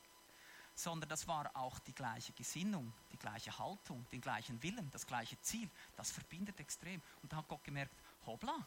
[0.75, 5.39] sondern das war auch die gleiche Gesinnung, die gleiche Haltung, den gleichen Willen, das gleiche
[5.41, 5.69] Ziel.
[5.95, 7.01] Das verbindet extrem.
[7.21, 7.93] Und da hat Gott gemerkt,
[8.25, 8.65] hoppla,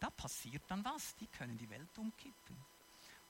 [0.00, 2.71] da passiert dann was, die können die Welt umkippen.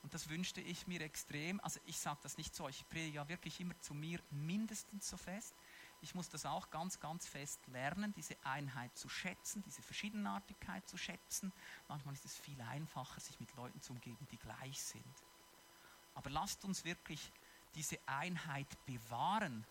[0.03, 1.59] Und das wünschte ich mir extrem.
[1.61, 5.17] Also ich sage das nicht so, ich predige ja wirklich immer zu mir mindestens so
[5.17, 5.55] fest.
[6.01, 10.97] Ich muss das auch ganz, ganz fest lernen, diese Einheit zu schätzen, diese Verschiedenartigkeit zu
[10.97, 11.53] schätzen.
[11.87, 15.15] Manchmal ist es viel einfacher, sich mit Leuten zu umgeben, die gleich sind.
[16.13, 17.31] Aber lasst uns wirklich
[17.75, 19.65] diese Einheit bewahren,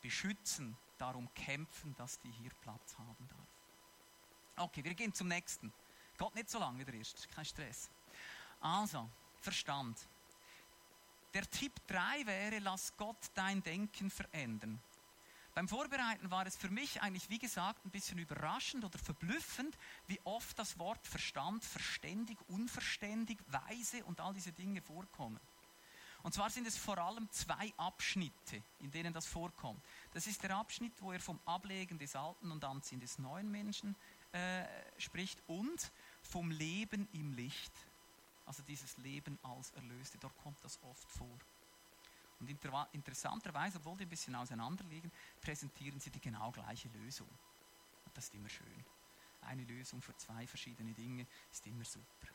[0.00, 4.66] beschützen, darum kämpfen, dass die hier Platz haben darf.
[4.68, 5.70] Okay, wir gehen zum nächsten.
[6.16, 7.90] Gott nicht so lange wieder erst, kein Stress.
[8.60, 9.08] Also,
[9.40, 9.98] Verstand.
[11.34, 14.80] Der Tipp 3 wäre, lass Gott dein Denken verändern.
[15.54, 20.20] Beim Vorbereiten war es für mich eigentlich, wie gesagt, ein bisschen überraschend oder verblüffend, wie
[20.24, 25.40] oft das Wort Verstand, verständig, unverständig, weise und all diese Dinge vorkommen.
[26.22, 29.80] Und zwar sind es vor allem zwei Abschnitte, in denen das vorkommt.
[30.12, 33.94] Das ist der Abschnitt, wo er vom Ablegen des alten und Anziehen des neuen Menschen
[34.32, 34.64] äh,
[34.98, 37.72] spricht und vom Leben im Licht.
[38.46, 41.38] Also dieses Leben als Erlöste, dort kommt das oft vor.
[42.38, 47.28] Und inter interessanterweise, obwohl die ein bisschen auseinanderliegen, präsentieren sie die genau gleiche Lösung.
[48.04, 48.84] Und das ist immer schön.
[49.40, 52.28] Eine Lösung für zwei verschiedene Dinge ist immer super.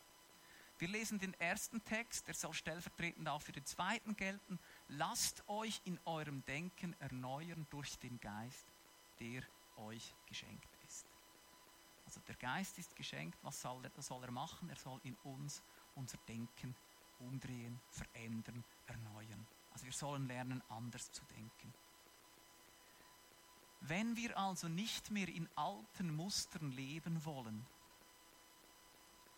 [0.80, 4.58] Wir lesen den ersten Text, der soll stellvertretend auch für den zweiten gelten.
[4.88, 8.66] Lasst euch in eurem Denken erneuern durch den Geist,
[9.20, 9.44] der
[9.78, 11.06] euch geschenkt ist.
[12.06, 14.70] Also der Geist ist geschenkt, was soll er, was soll er machen?
[14.70, 15.62] Er soll in uns
[15.96, 16.76] unser Denken
[17.20, 19.48] umdrehen, verändern, erneuern.
[19.72, 21.74] Also wir sollen lernen, anders zu denken.
[23.82, 27.66] Wenn wir also nicht mehr in alten Mustern leben wollen,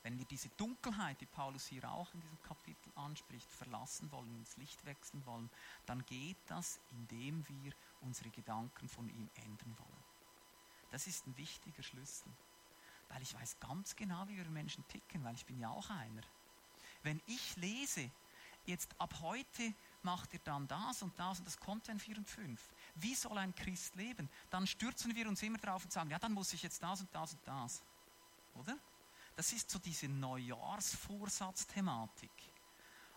[0.03, 4.57] wenn wir diese Dunkelheit, die Paulus hier auch in diesem Kapitel anspricht, verlassen wollen, ins
[4.57, 5.49] Licht wechseln wollen,
[5.85, 10.03] dann geht das, indem wir unsere Gedanken von ihm ändern wollen.
[10.91, 12.33] Das ist ein wichtiger Schlüssel,
[13.07, 16.21] weil ich weiß ganz genau, wie wir Menschen ticken, weil ich bin ja auch einer.
[17.03, 18.09] Wenn ich lese,
[18.65, 22.29] jetzt ab heute macht ihr dann das und das und das kommt dann 4 und
[22.29, 22.61] 5.
[22.95, 24.29] Wie soll ein Christ leben?
[24.49, 27.13] Dann stürzen wir uns immer drauf und sagen, ja, dann muss ich jetzt das und
[27.13, 27.81] das und das.
[28.55, 28.77] Oder?
[29.35, 32.31] Das ist so diese Neujahrsvorsatzthematik.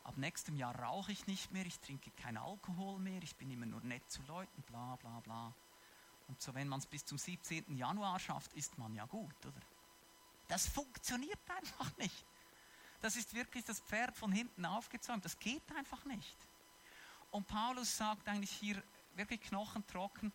[0.04, 3.66] Ab nächstem Jahr rauche ich nicht mehr, ich trinke keinen Alkohol mehr, ich bin immer
[3.66, 5.52] nur nett zu Leuten, bla bla bla.
[6.28, 7.76] Und so, wenn man es bis zum 17.
[7.76, 9.60] Januar schafft, ist man ja gut, oder?
[10.48, 12.24] Das funktioniert einfach nicht.
[13.00, 15.24] Das ist wirklich das Pferd von hinten aufgezäumt.
[15.24, 16.36] Das geht einfach nicht.
[17.30, 18.82] Und Paulus sagt eigentlich hier
[19.14, 20.32] wirklich knochentrocken,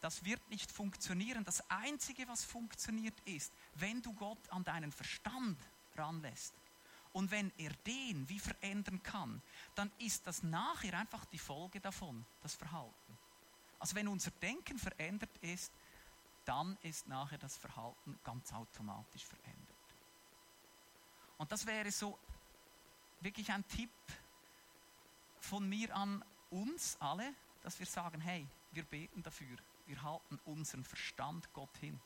[0.00, 1.44] das wird nicht funktionieren.
[1.44, 5.58] Das Einzige, was funktioniert, ist, wenn du Gott an deinen Verstand
[5.96, 6.54] ranlässt.
[7.12, 9.40] Und wenn er den wie verändern kann,
[9.74, 13.18] dann ist das nachher einfach die Folge davon, das Verhalten.
[13.78, 15.72] Also wenn unser Denken verändert ist,
[16.44, 19.75] dann ist nachher das Verhalten ganz automatisch verändert.
[21.38, 22.18] Und das wäre so
[23.20, 23.90] wirklich ein Tipp
[25.40, 30.84] von mir an uns alle, dass wir sagen, hey, wir beten dafür, wir halten unseren
[30.84, 32.00] Verstand Gott hin.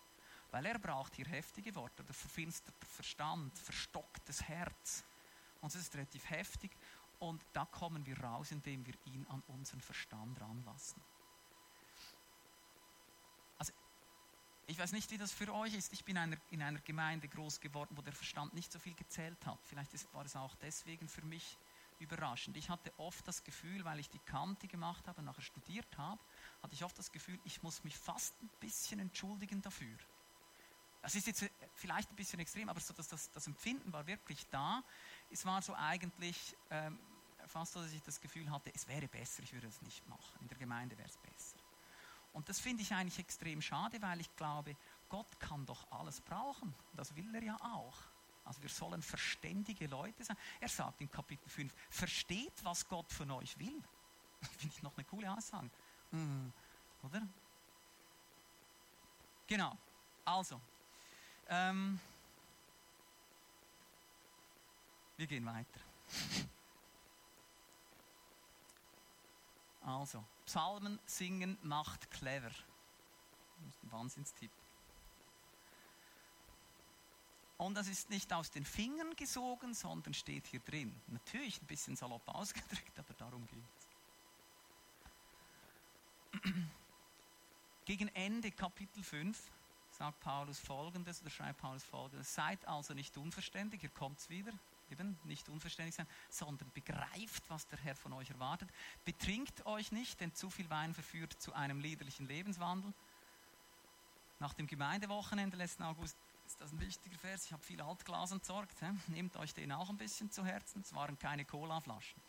[0.50, 5.04] Weil er braucht hier heftige Worte, der verfinsterte Verstand, verstocktes Herz.
[5.60, 6.70] Und es ist relativ heftig
[7.18, 11.00] und da kommen wir raus, indem wir ihn an unseren Verstand ranlassen.
[14.70, 15.92] Ich weiß nicht, wie das für euch ist.
[15.92, 19.44] Ich bin einer, in einer Gemeinde groß geworden, wo der Verstand nicht so viel gezählt
[19.44, 19.58] hat.
[19.64, 21.58] Vielleicht ist, war es auch deswegen für mich
[21.98, 22.56] überraschend.
[22.56, 26.20] Ich hatte oft das Gefühl, weil ich die Kante gemacht habe und nachher studiert habe,
[26.62, 29.98] hatte ich oft das Gefühl, ich muss mich fast ein bisschen entschuldigen dafür.
[31.02, 34.06] Das ist jetzt äh, vielleicht ein bisschen extrem, aber so, dass das, das Empfinden war
[34.06, 34.84] wirklich da.
[35.30, 36.96] Es war so eigentlich ähm,
[37.46, 40.38] fast so, dass ich das Gefühl hatte, es wäre besser, ich würde es nicht machen.
[40.42, 41.59] In der Gemeinde wäre es besser.
[42.32, 44.76] Und das finde ich eigentlich extrem schade, weil ich glaube,
[45.08, 46.74] Gott kann doch alles brauchen.
[46.94, 47.96] Das will er ja auch.
[48.44, 50.36] Also wir sollen verständige Leute sein.
[50.60, 53.82] Er sagt in Kapitel 5, versteht, was Gott von euch will.
[54.58, 55.70] Finde ich noch eine coole Aussage.
[56.10, 56.52] Hm,
[57.02, 57.28] oder?
[59.46, 59.76] Genau.
[60.24, 60.60] Also,
[61.48, 61.98] ähm,
[65.16, 65.80] wir gehen weiter.
[69.82, 72.50] Also, Psalmen singen macht clever.
[72.50, 74.50] Das ist ein Wahnsinnstipp.
[77.56, 81.00] Und das ist nicht aus den Fingern gesogen, sondern steht hier drin.
[81.06, 83.62] Natürlich ein bisschen salopp ausgedrückt, aber darum geht
[86.32, 86.42] es.
[87.84, 89.38] Gegen Ende Kapitel 5
[89.92, 94.52] sagt Paulus folgendes, oder schreibt Paulus folgendes, seid also nicht unverständig, hier kommt es wieder,
[94.90, 98.70] eben nicht unverständlich sein, sondern begreift, was der Herr von euch erwartet.
[99.04, 102.92] Betrinkt euch nicht, denn zu viel Wein verführt zu einem liederlichen Lebenswandel.
[104.38, 107.44] Nach dem Gemeindewochenende letzten August ist das ein wichtiger Vers.
[107.44, 108.80] Ich habe viel Altglas entsorgt.
[108.80, 108.86] He?
[109.12, 110.80] Nehmt euch den auch ein bisschen zu Herzen.
[110.80, 112.20] Es waren keine Colaflaschen.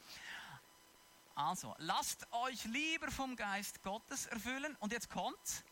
[1.33, 4.75] Also, lasst euch lieber vom Geist Gottes erfüllen.
[4.79, 5.63] Und jetzt kommt's.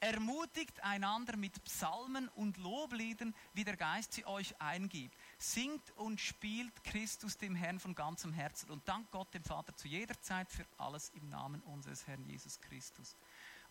[0.00, 5.16] Ermutigt einander mit Psalmen und Lobliedern, wie der Geist sie euch eingibt.
[5.38, 9.86] Singt und spielt Christus dem Herrn von ganzem Herzen und dankt Gott dem Vater zu
[9.86, 13.16] jeder Zeit für alles im Namen unseres Herrn Jesus Christus.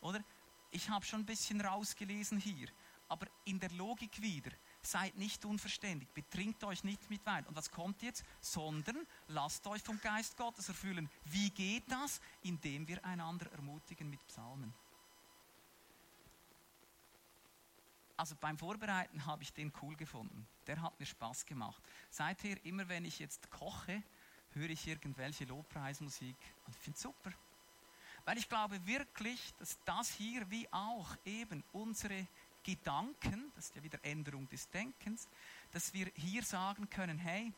[0.01, 0.23] Oder?
[0.71, 2.67] Ich habe schon ein bisschen rausgelesen hier,
[3.07, 4.51] aber in der Logik wieder.
[4.81, 7.45] Seid nicht unverständig, betrinkt euch nicht mit Wein.
[7.45, 8.23] Und was kommt jetzt?
[8.41, 11.09] Sondern lasst euch vom Geist Gottes erfüllen.
[11.23, 12.19] Wie geht das?
[12.43, 14.73] Indem wir einander ermutigen mit Psalmen.
[18.17, 20.47] Also beim Vorbereiten habe ich den cool gefunden.
[20.67, 21.81] Der hat mir Spaß gemacht.
[22.09, 24.01] Seither, immer wenn ich jetzt koche,
[24.53, 27.31] höre ich irgendwelche Lobpreismusik und ich finde es super.
[28.23, 32.25] Weil ich glaube wirklich, dass das hier wie auch eben unsere
[32.63, 35.27] Gedanken, das ist ja wieder Änderung des Denkens,
[35.71, 37.53] dass wir hier sagen können, hey,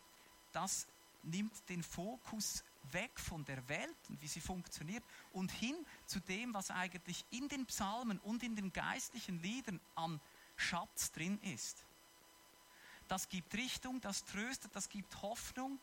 [0.51, 0.87] das
[1.23, 6.53] nimmt den Fokus weg von der Welt und wie sie funktioniert und hin zu dem,
[6.53, 10.19] was eigentlich in den Psalmen und in den geistlichen Liedern an
[10.57, 11.85] Schatz drin ist.
[13.07, 15.79] Das gibt Richtung, das tröstet, das gibt Hoffnung,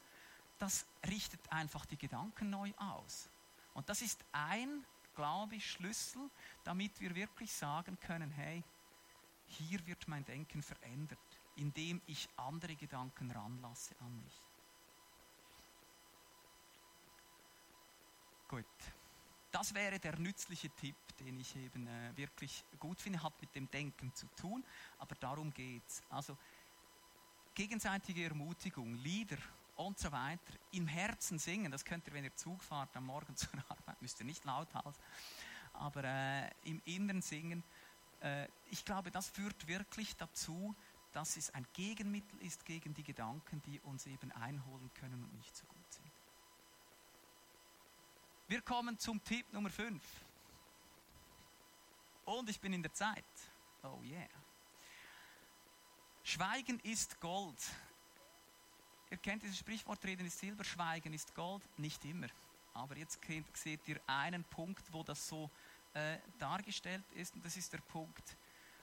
[0.59, 3.29] das richtet einfach die Gedanken neu aus.
[3.73, 4.85] Und das ist ein,
[5.15, 6.29] glaube ich, Schlüssel,
[6.65, 8.63] damit wir wirklich sagen können, hey,
[9.47, 11.19] hier wird mein Denken verändert,
[11.57, 14.41] indem ich andere Gedanken ranlasse an mich.
[18.49, 18.67] Gut,
[19.55, 23.71] das wäre der nützliche Tipp, den ich eben äh, wirklich gut finde, hat mit dem
[23.71, 24.64] Denken zu tun,
[24.99, 26.03] aber darum geht es.
[26.09, 26.37] Also
[27.55, 29.38] gegenseitige Ermutigung, Lieder
[29.77, 33.37] und so weiter, im Herzen singen, das könnt ihr, wenn ihr Zug fahrt am Morgen
[33.37, 34.99] zur Arbeit, müsst ihr nicht laut halten,
[35.73, 37.62] aber äh, im Inneren singen,
[38.23, 40.75] äh, ich glaube, das führt wirklich dazu,
[41.12, 45.57] dass es ein Gegenmittel ist gegen die Gedanken, die uns eben einholen können und nicht
[45.57, 45.74] so gut.
[48.55, 50.01] Wir kommen zum Tipp Nummer 5.
[52.25, 53.25] Und ich bin in der Zeit.
[53.83, 54.29] Oh yeah.
[56.23, 57.59] Schweigen ist Gold.
[59.11, 61.64] Ihr kennt dieses Sprichwort, Reden ist Silber, Schweigen ist Gold.
[61.79, 62.29] Nicht immer.
[62.75, 63.19] Aber jetzt
[63.55, 65.51] seht ihr einen Punkt, wo das so
[65.93, 67.35] äh, dargestellt ist.
[67.35, 68.37] Und das ist der Punkt,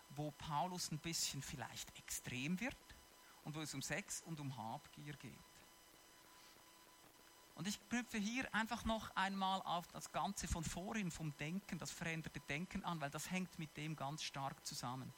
[0.10, 2.76] wo Paulus ein bisschen vielleicht extrem wird
[3.46, 5.51] und wo es um Sex und um Habgier geht.
[7.62, 11.92] Und ich knüpfe hier einfach noch einmal auf das Ganze von vorhin, vom Denken, das
[11.92, 15.14] veränderte Denken an, weil das hängt mit dem ganz stark zusammen.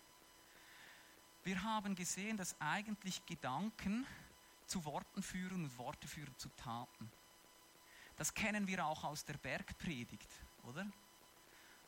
[1.45, 4.05] Wir haben gesehen, dass eigentlich Gedanken
[4.65, 7.09] zu Worten führen und Worte führen zu Taten.
[8.17, 10.29] Das kennen wir auch aus der Bergpredigt,
[10.63, 10.85] oder?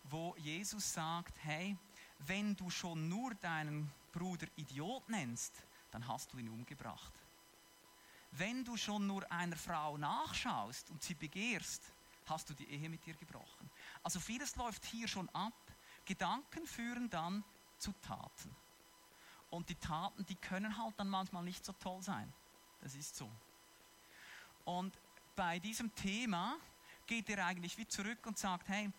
[0.06, 1.76] Wo Jesus sagt, hey,
[2.20, 7.25] wenn du schon nur deinen Bruder Idiot nennst, dann hast du ihn umgebracht.
[8.38, 11.84] Wenn du schon nur einer Frau nachschaust und sie begehrst,
[12.26, 13.70] hast du die Ehe mit ihr gebrochen.
[14.04, 15.54] Also vieles läuft hier schon ab.
[16.06, 17.44] Gedanken führen dann
[17.78, 18.56] zu Taten.
[19.50, 22.32] Und die Taten, die können halt dann manchmal nicht so toll sein.
[22.82, 23.32] Das ist so.
[24.66, 24.98] Und
[25.36, 26.58] bei diesem Thema
[27.06, 28.92] geht er eigentlich wie zurück und sagt, hey,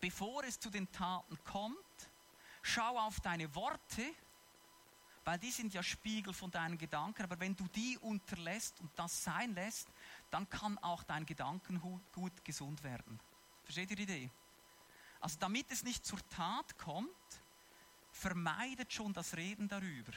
[0.00, 1.76] bevor es zu den Taten kommt,
[2.62, 4.04] schau auf deine Worte
[5.30, 7.22] weil die sind ja Spiegel von deinen Gedanken.
[7.22, 9.86] Aber wenn du die unterlässt und das sein lässt,
[10.28, 12.02] dann kann auch dein Gedankengut
[12.44, 13.20] gesund werden.
[13.62, 14.30] Versteht ihr die Idee?
[15.20, 17.08] Also damit es nicht zur Tat kommt,
[18.10, 20.10] vermeidet schon das Reden darüber.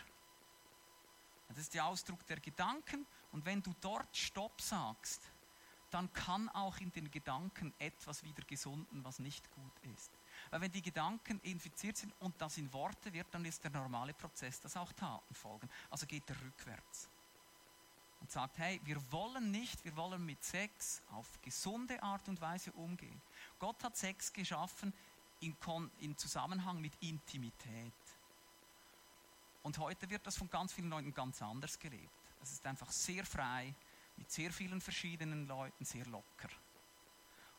[1.47, 3.05] Das ist der Ausdruck der Gedanken.
[3.31, 5.21] Und wenn du dort Stopp sagst,
[5.91, 10.11] dann kann auch in den Gedanken etwas wieder gesunden, was nicht gut ist.
[10.53, 14.13] Weil wenn die Gedanken infiziert sind und das in Worte wird, dann ist der normale
[14.13, 15.67] Prozess, dass auch Taten folgen.
[15.89, 17.09] Also geht er rückwärts
[18.21, 22.71] und sagt, hey, wir wollen nicht, wir wollen mit Sex auf gesunde Art und Weise
[22.73, 23.19] umgehen.
[23.57, 24.93] Gott hat Sex geschaffen
[25.39, 25.57] in,
[26.01, 27.91] in Zusammenhang mit Intimität.
[29.63, 32.13] Und heute wird das von ganz vielen Leuten ganz anders gelebt.
[32.43, 33.73] Es ist einfach sehr frei,
[34.17, 36.49] mit sehr vielen verschiedenen Leuten, sehr locker.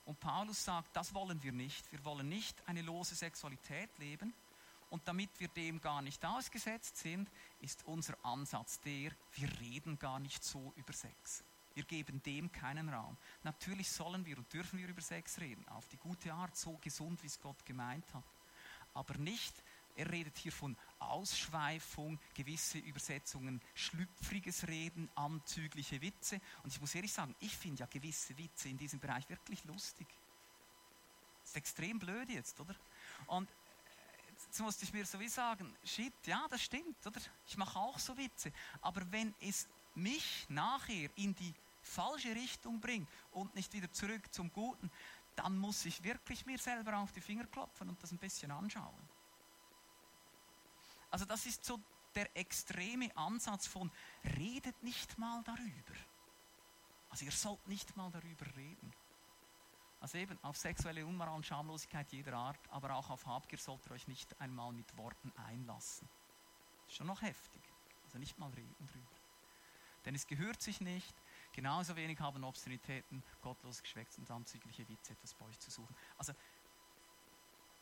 [0.05, 1.91] Und Paulus sagt, das wollen wir nicht.
[1.91, 4.35] Wir wollen nicht eine lose Sexualität leben.
[4.91, 7.29] Und damit wir dem gar nicht ausgesetzt sind,
[7.61, 11.43] ist unser Ansatz der, wir reden gar nicht so über Sex.
[11.75, 13.17] Wir geben dem keinen Raum.
[13.43, 17.21] Natürlich sollen wir und dürfen wir über Sex reden, auf die gute Art, so gesund,
[17.23, 18.23] wie es Gott gemeint hat.
[18.93, 19.55] Aber nicht,
[19.97, 26.41] Er redet hier von Ausschweifung, gewisse Übersetzungen, schlüpfriges Reden, anzügliche Witze.
[26.63, 30.07] Und ich muss ehrlich sagen, ich finde ja gewisse Witze in diesem Bereich wirklich lustig.
[31.43, 32.75] Das ist extrem blöd jetzt, oder?
[33.27, 33.49] Und
[34.47, 37.21] jetzt musste ich mir so wie sagen, shit, ja, das stimmt, oder?
[37.47, 38.53] Ich mache auch so Witze.
[38.81, 44.53] Aber wenn es mich nachher in die falsche Richtung bringt und nicht wieder zurück zum
[44.53, 44.91] Guten,
[45.37, 49.14] dann muss ich wirklich mir selber auf die Finger klopfen und das ein bisschen anschauen.
[51.15, 51.79] Also das ist so
[52.17, 53.89] der extreme Ansatz von,
[54.37, 55.95] redet nicht mal darüber.
[57.09, 58.93] Also ihr sollt nicht mal darüber reden.
[60.01, 63.93] Also eben auf sexuelle Unmoral und Schamlosigkeit jeder Art, aber auch auf Habgier sollt ihr
[63.93, 66.09] euch nicht einmal mit Worten einlassen.
[66.89, 67.63] Ist schon noch heftig.
[68.07, 69.17] Also nicht mal reden drüber.
[70.07, 71.15] Denn es gehört sich nicht,
[71.53, 75.95] Genauso wenig haben Obszönitäten, gottlos Geschwätz und anzügliche Witze etwas bei euch zu suchen.
[76.19, 76.33] Also,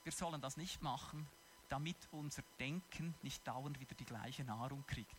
[0.03, 1.27] wir sollen das nicht machen,
[1.73, 5.17] damit unser Denken nicht dauernd wieder die gleiche Nahrung kriegt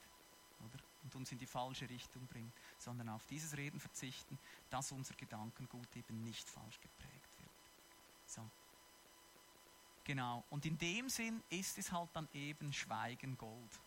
[0.60, 0.78] oder?
[1.02, 4.38] und uns in die falsche Richtung bringt, sondern auf dieses Reden verzichten,
[4.70, 7.50] dass unser Gedankengut eben nicht falsch geprägt wird.
[8.28, 8.48] So.
[10.04, 10.44] Genau.
[10.52, 13.80] Und in dem Sinn ist es halt dann eben Schweigen Gold.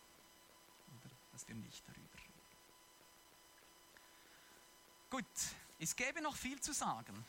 [0.99, 1.15] Oder?
[1.31, 2.33] Dass wir nicht darüber reden.
[5.09, 5.25] Gut,
[5.79, 7.25] es gäbe noch viel zu sagen,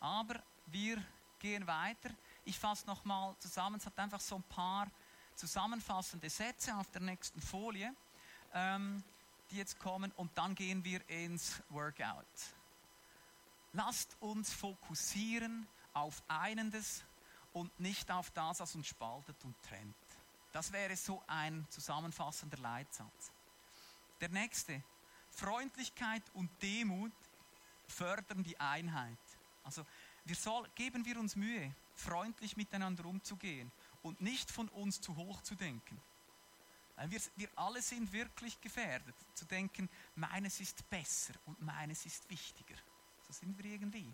[0.00, 1.00] aber wir
[1.38, 2.10] gehen weiter.
[2.46, 4.86] Ich fasse nochmal zusammen, es hat einfach so ein paar
[5.34, 7.92] zusammenfassende Sätze auf der nächsten Folie,
[8.54, 9.02] ähm,
[9.50, 12.24] die jetzt kommen und dann gehen wir ins Workout.
[13.72, 17.04] Lasst uns fokussieren auf Einendes
[17.52, 19.96] und nicht auf das, was uns spaltet und trennt.
[20.52, 23.32] Das wäre so ein zusammenfassender Leitsatz.
[24.20, 24.84] Der nächste,
[25.30, 27.12] Freundlichkeit und Demut
[27.88, 29.18] fördern die Einheit.
[29.64, 29.84] Also
[30.26, 33.70] wir soll, geben wir uns Mühe, freundlich miteinander umzugehen
[34.02, 36.00] und nicht von uns zu hoch zu denken.
[37.08, 42.76] Wir, wir alle sind wirklich gefährdet, zu denken, meines ist besser und meines ist wichtiger.
[43.26, 44.12] So sind wir irgendwie.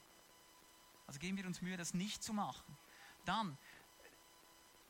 [1.07, 2.77] Also geben wir uns Mühe, das nicht zu machen.
[3.25, 3.57] Dann,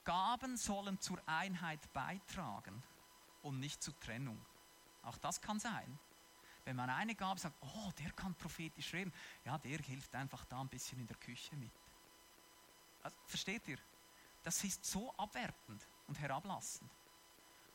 [0.05, 2.83] Gaben sollen zur Einheit beitragen
[3.43, 4.45] und nicht zur Trennung.
[5.03, 5.99] Auch das kann sein.
[6.65, 9.13] Wenn man eine Gabe sagt, oh, der kann prophetisch reden,
[9.45, 11.73] ja, der hilft einfach da ein bisschen in der Küche mit.
[13.03, 13.79] Also, versteht ihr?
[14.43, 16.91] Das ist so abwertend und herablassend.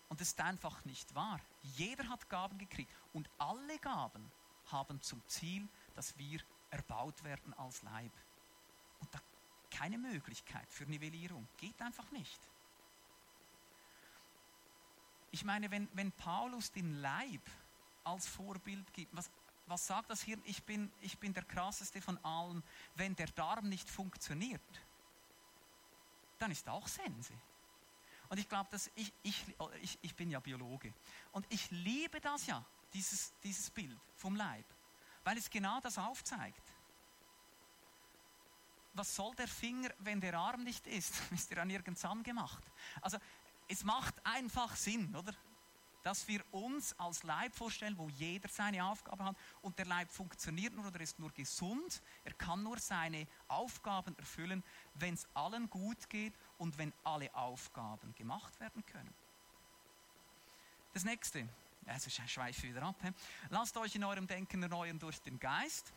[0.10, 1.40] Und das ist einfach nicht wahr.
[1.62, 4.32] Jeder hat Gaben gekriegt und alle Gaben
[4.72, 8.12] haben zum Ziel, dass wir erbaut werden als Leib.
[9.00, 9.22] Und da
[9.70, 11.48] keine Möglichkeit für Nivellierung.
[11.58, 12.40] Geht einfach nicht.
[15.32, 17.42] Ich meine, wenn, wenn Paulus den Leib
[18.08, 19.16] als Vorbild gibt.
[19.16, 19.30] Was,
[19.66, 20.38] was sagt das hier?
[20.46, 22.64] Ich bin, ich bin der krasseste von allen.
[22.96, 24.62] Wenn der Darm nicht funktioniert,
[26.40, 27.34] dann ist auch Sense.
[28.30, 29.44] Und ich glaube, dass ich, ich,
[29.82, 30.94] ich, ich bin ja Biologe.
[31.32, 34.66] Und ich liebe das ja, dieses, dieses Bild vom Leib,
[35.24, 36.64] weil es genau das aufzeigt.
[38.94, 41.14] Was soll der Finger, wenn der Arm nicht ist?
[41.32, 42.64] Ist er an nirgends angemacht.
[43.02, 43.18] Also
[43.68, 45.34] es macht einfach Sinn, oder?
[46.04, 50.74] Dass wir uns als Leib vorstellen, wo jeder seine Aufgabe hat und der Leib funktioniert
[50.74, 52.02] nur oder ist nur gesund.
[52.24, 58.14] Er kann nur seine Aufgaben erfüllen, wenn es allen gut geht und wenn alle Aufgaben
[58.16, 59.14] gemacht werden können.
[60.94, 61.48] Das nächste,
[61.86, 62.96] also ich schweife wieder ab.
[63.02, 63.12] He?
[63.50, 65.94] Lasst euch in eurem Denken erneuern durch den Geist.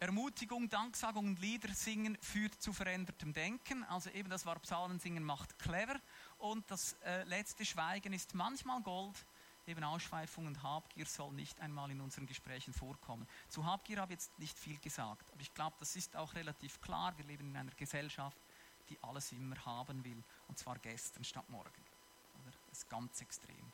[0.00, 3.84] Ermutigung, Danksagung und Lieder singen führt zu verändertem Denken.
[3.84, 6.00] Also eben das war Psalmensingen macht clever.
[6.40, 9.24] Und das äh, letzte Schweigen ist manchmal Gold.
[9.66, 13.26] Eben Ausschweifung und Habgier soll nicht einmal in unseren Gesprächen vorkommen.
[13.48, 16.80] Zu Habgier habe ich jetzt nicht viel gesagt, aber ich glaube, das ist auch relativ
[16.80, 17.16] klar.
[17.18, 18.38] Wir leben in einer Gesellschaft,
[18.88, 21.84] die alles immer haben will, und zwar gestern statt morgen.
[22.40, 22.52] Oder?
[22.70, 23.72] Das ist ganz extrem.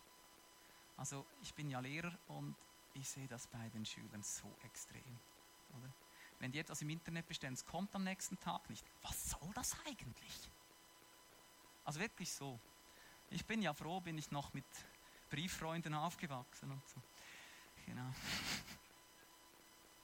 [0.96, 2.56] Also ich bin ja Lehrer und
[2.94, 5.18] ich sehe das bei den Schülern so extrem.
[5.78, 5.92] Oder?
[6.40, 8.84] Wenn die etwas im Internet bestellen, es kommt am nächsten Tag nicht.
[9.02, 10.50] Was soll das eigentlich?
[11.86, 12.58] Also wirklich so.
[13.30, 14.64] Ich bin ja froh, bin ich noch mit
[15.30, 17.00] Brieffreunden aufgewachsen und so.
[17.86, 18.10] Genau.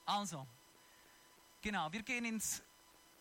[0.05, 0.45] Also,
[1.61, 2.61] genau, wir gehen ins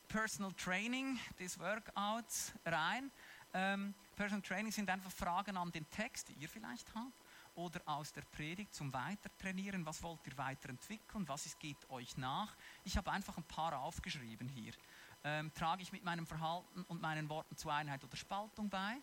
[0.08, 3.12] Personal Training des Workouts rein.
[3.54, 7.12] Ähm, Personal Training sind einfach Fragen an den Text, die ihr vielleicht habt,
[7.54, 9.86] oder aus der Predigt zum Weitertrainieren.
[9.86, 11.28] Was wollt ihr weiterentwickeln?
[11.28, 12.56] Was ist, geht euch nach?
[12.82, 14.72] Ich habe einfach ein paar aufgeschrieben hier
[15.24, 18.96] ähm, trage ich mit meinem Verhalten und meinen Worten zu Einheit oder Spaltung bei?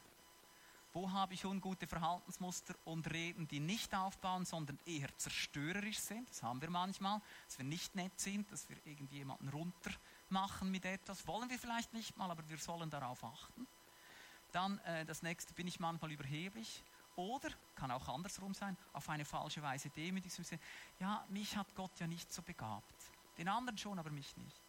[0.92, 6.28] Wo habe ich ungute Verhaltensmuster und Reden, die nicht aufbauen, sondern eher zerstörerisch sind?
[6.30, 9.92] Das haben wir manchmal, dass wir nicht nett sind, dass wir irgendjemanden runter
[10.30, 11.28] machen mit etwas.
[11.28, 13.68] Wollen wir vielleicht nicht mal, aber wir sollen darauf achten.
[14.52, 16.84] Dann äh, das nächste, bin ich manchmal überheblich?
[17.16, 20.32] Oder, kann auch andersrum sein, auf eine falsche Weise demütig.
[21.00, 22.96] Ja, mich hat Gott ja nicht so begabt.
[23.38, 24.69] Den anderen schon, aber mich nicht.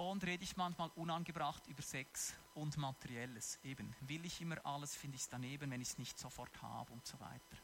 [0.00, 3.58] Und rede ich manchmal unangebracht über Sex und Materielles.
[3.62, 6.90] Eben, will ich immer alles, finde ich es daneben, wenn ich es nicht sofort habe
[6.90, 7.58] und so weiter.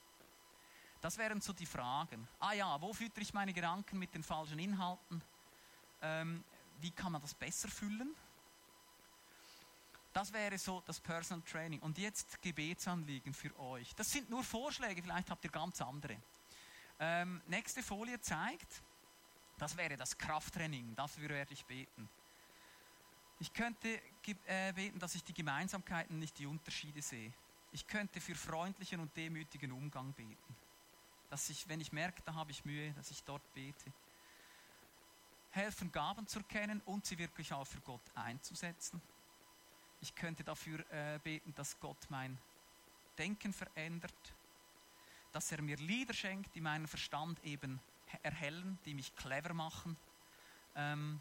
[1.00, 2.28] Das wären so die Fragen.
[2.38, 5.22] Ah ja, wo füttere ich meine Gedanken mit den falschen Inhalten?
[6.02, 6.44] Ähm,
[6.78, 8.14] wie kann man das besser füllen?
[10.12, 11.80] Das wäre so das Personal Training.
[11.80, 13.94] Und jetzt Gebetsanliegen für euch.
[13.94, 16.20] Das sind nur Vorschläge, vielleicht habt ihr ganz andere.
[17.00, 18.82] Ähm, nächste Folie zeigt,
[19.56, 20.94] das wäre das Krafttraining.
[20.94, 22.10] Dafür werde ich beten.
[23.38, 24.00] Ich könnte
[24.46, 27.32] äh, beten, dass ich die Gemeinsamkeiten, nicht die Unterschiede sehe.
[27.72, 30.56] Ich könnte für freundlichen und demütigen Umgang beten.
[31.28, 33.92] Dass ich, wenn ich merke, da habe ich Mühe, dass ich dort bete.
[35.50, 39.02] Helfen, Gaben zu erkennen und sie wirklich auch für Gott einzusetzen.
[40.00, 42.38] Ich könnte dafür äh, beten, dass Gott mein
[43.18, 44.34] Denken verändert,
[45.32, 47.80] dass er mir Lieder schenkt, die meinen Verstand eben
[48.22, 49.96] erhellen, die mich clever machen,
[50.74, 51.20] ähm,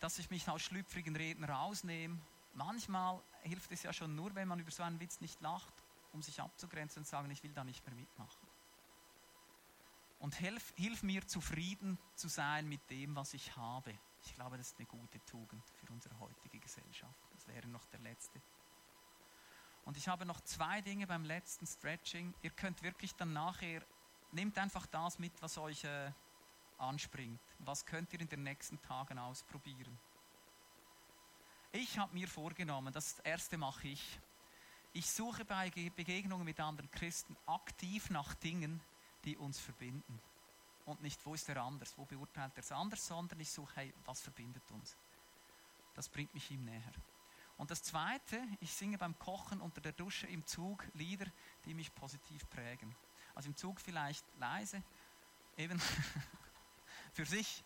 [0.00, 2.18] dass ich mich aus schlüpfrigen Reden rausnehme.
[2.54, 5.72] Manchmal hilft es ja schon nur, wenn man über so einen Witz nicht lacht,
[6.12, 8.48] um sich abzugrenzen und zu sagen, ich will da nicht mehr mitmachen.
[10.18, 13.98] Und hilf, hilf mir zufrieden zu sein mit dem, was ich habe.
[14.24, 17.20] Ich glaube, das ist eine gute Tugend für unsere heutige Gesellschaft.
[17.32, 18.40] Das wäre noch der letzte.
[19.84, 22.34] Und ich habe noch zwei Dinge beim letzten Stretching.
[22.42, 23.86] Ihr könnt wirklich dann nachher,
[24.32, 26.10] nehmt einfach das mit, was euch äh,
[26.78, 27.40] anspringt.
[27.58, 29.98] Was könnt ihr in den nächsten Tagen ausprobieren?
[31.72, 34.20] Ich habe mir vorgenommen, das erste mache ich.
[34.92, 38.80] Ich suche bei Begegnungen mit anderen Christen aktiv nach Dingen,
[39.24, 40.20] die uns verbinden
[40.86, 43.94] und nicht, wo ist er anders, wo beurteilt er es anders, sondern ich suche, hey,
[44.04, 44.96] was verbindet uns.
[45.94, 46.92] Das bringt mich ihm näher.
[47.58, 51.26] Und das Zweite, ich singe beim Kochen unter der Dusche im Zug Lieder,
[51.64, 52.94] die mich positiv prägen.
[53.34, 54.82] Also im Zug vielleicht leise,
[55.56, 55.80] eben
[57.16, 57.64] für sich.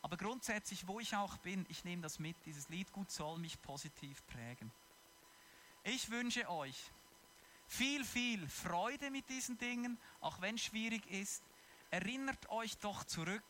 [0.00, 2.36] Aber grundsätzlich, wo ich auch bin, ich nehme das mit.
[2.46, 4.70] Dieses Lied gut soll mich positiv prägen.
[5.84, 6.76] Ich wünsche euch
[7.66, 11.42] viel, viel Freude mit diesen Dingen, auch wenn es schwierig ist
[11.92, 13.44] erinnert euch doch zurück,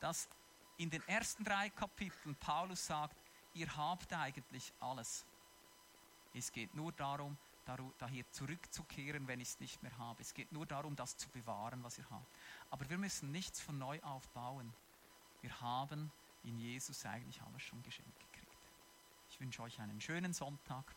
[0.00, 0.28] dass
[0.78, 3.16] in den ersten drei Kapiteln Paulus sagt,
[3.54, 5.26] ihr habt eigentlich alles.
[6.32, 7.36] Es geht nur darum,
[7.98, 10.22] daher zurückzukehren, wenn ich es nicht mehr habe.
[10.22, 12.26] Es geht nur darum, das zu bewahren, was ihr habt.
[12.70, 14.72] Aber wir müssen nichts von neu aufbauen.
[15.42, 16.10] Wir haben
[16.44, 18.56] in Jesus eigentlich alles schon geschenkt gekriegt.
[19.28, 20.94] Ich wünsche euch einen schönen Sonntag.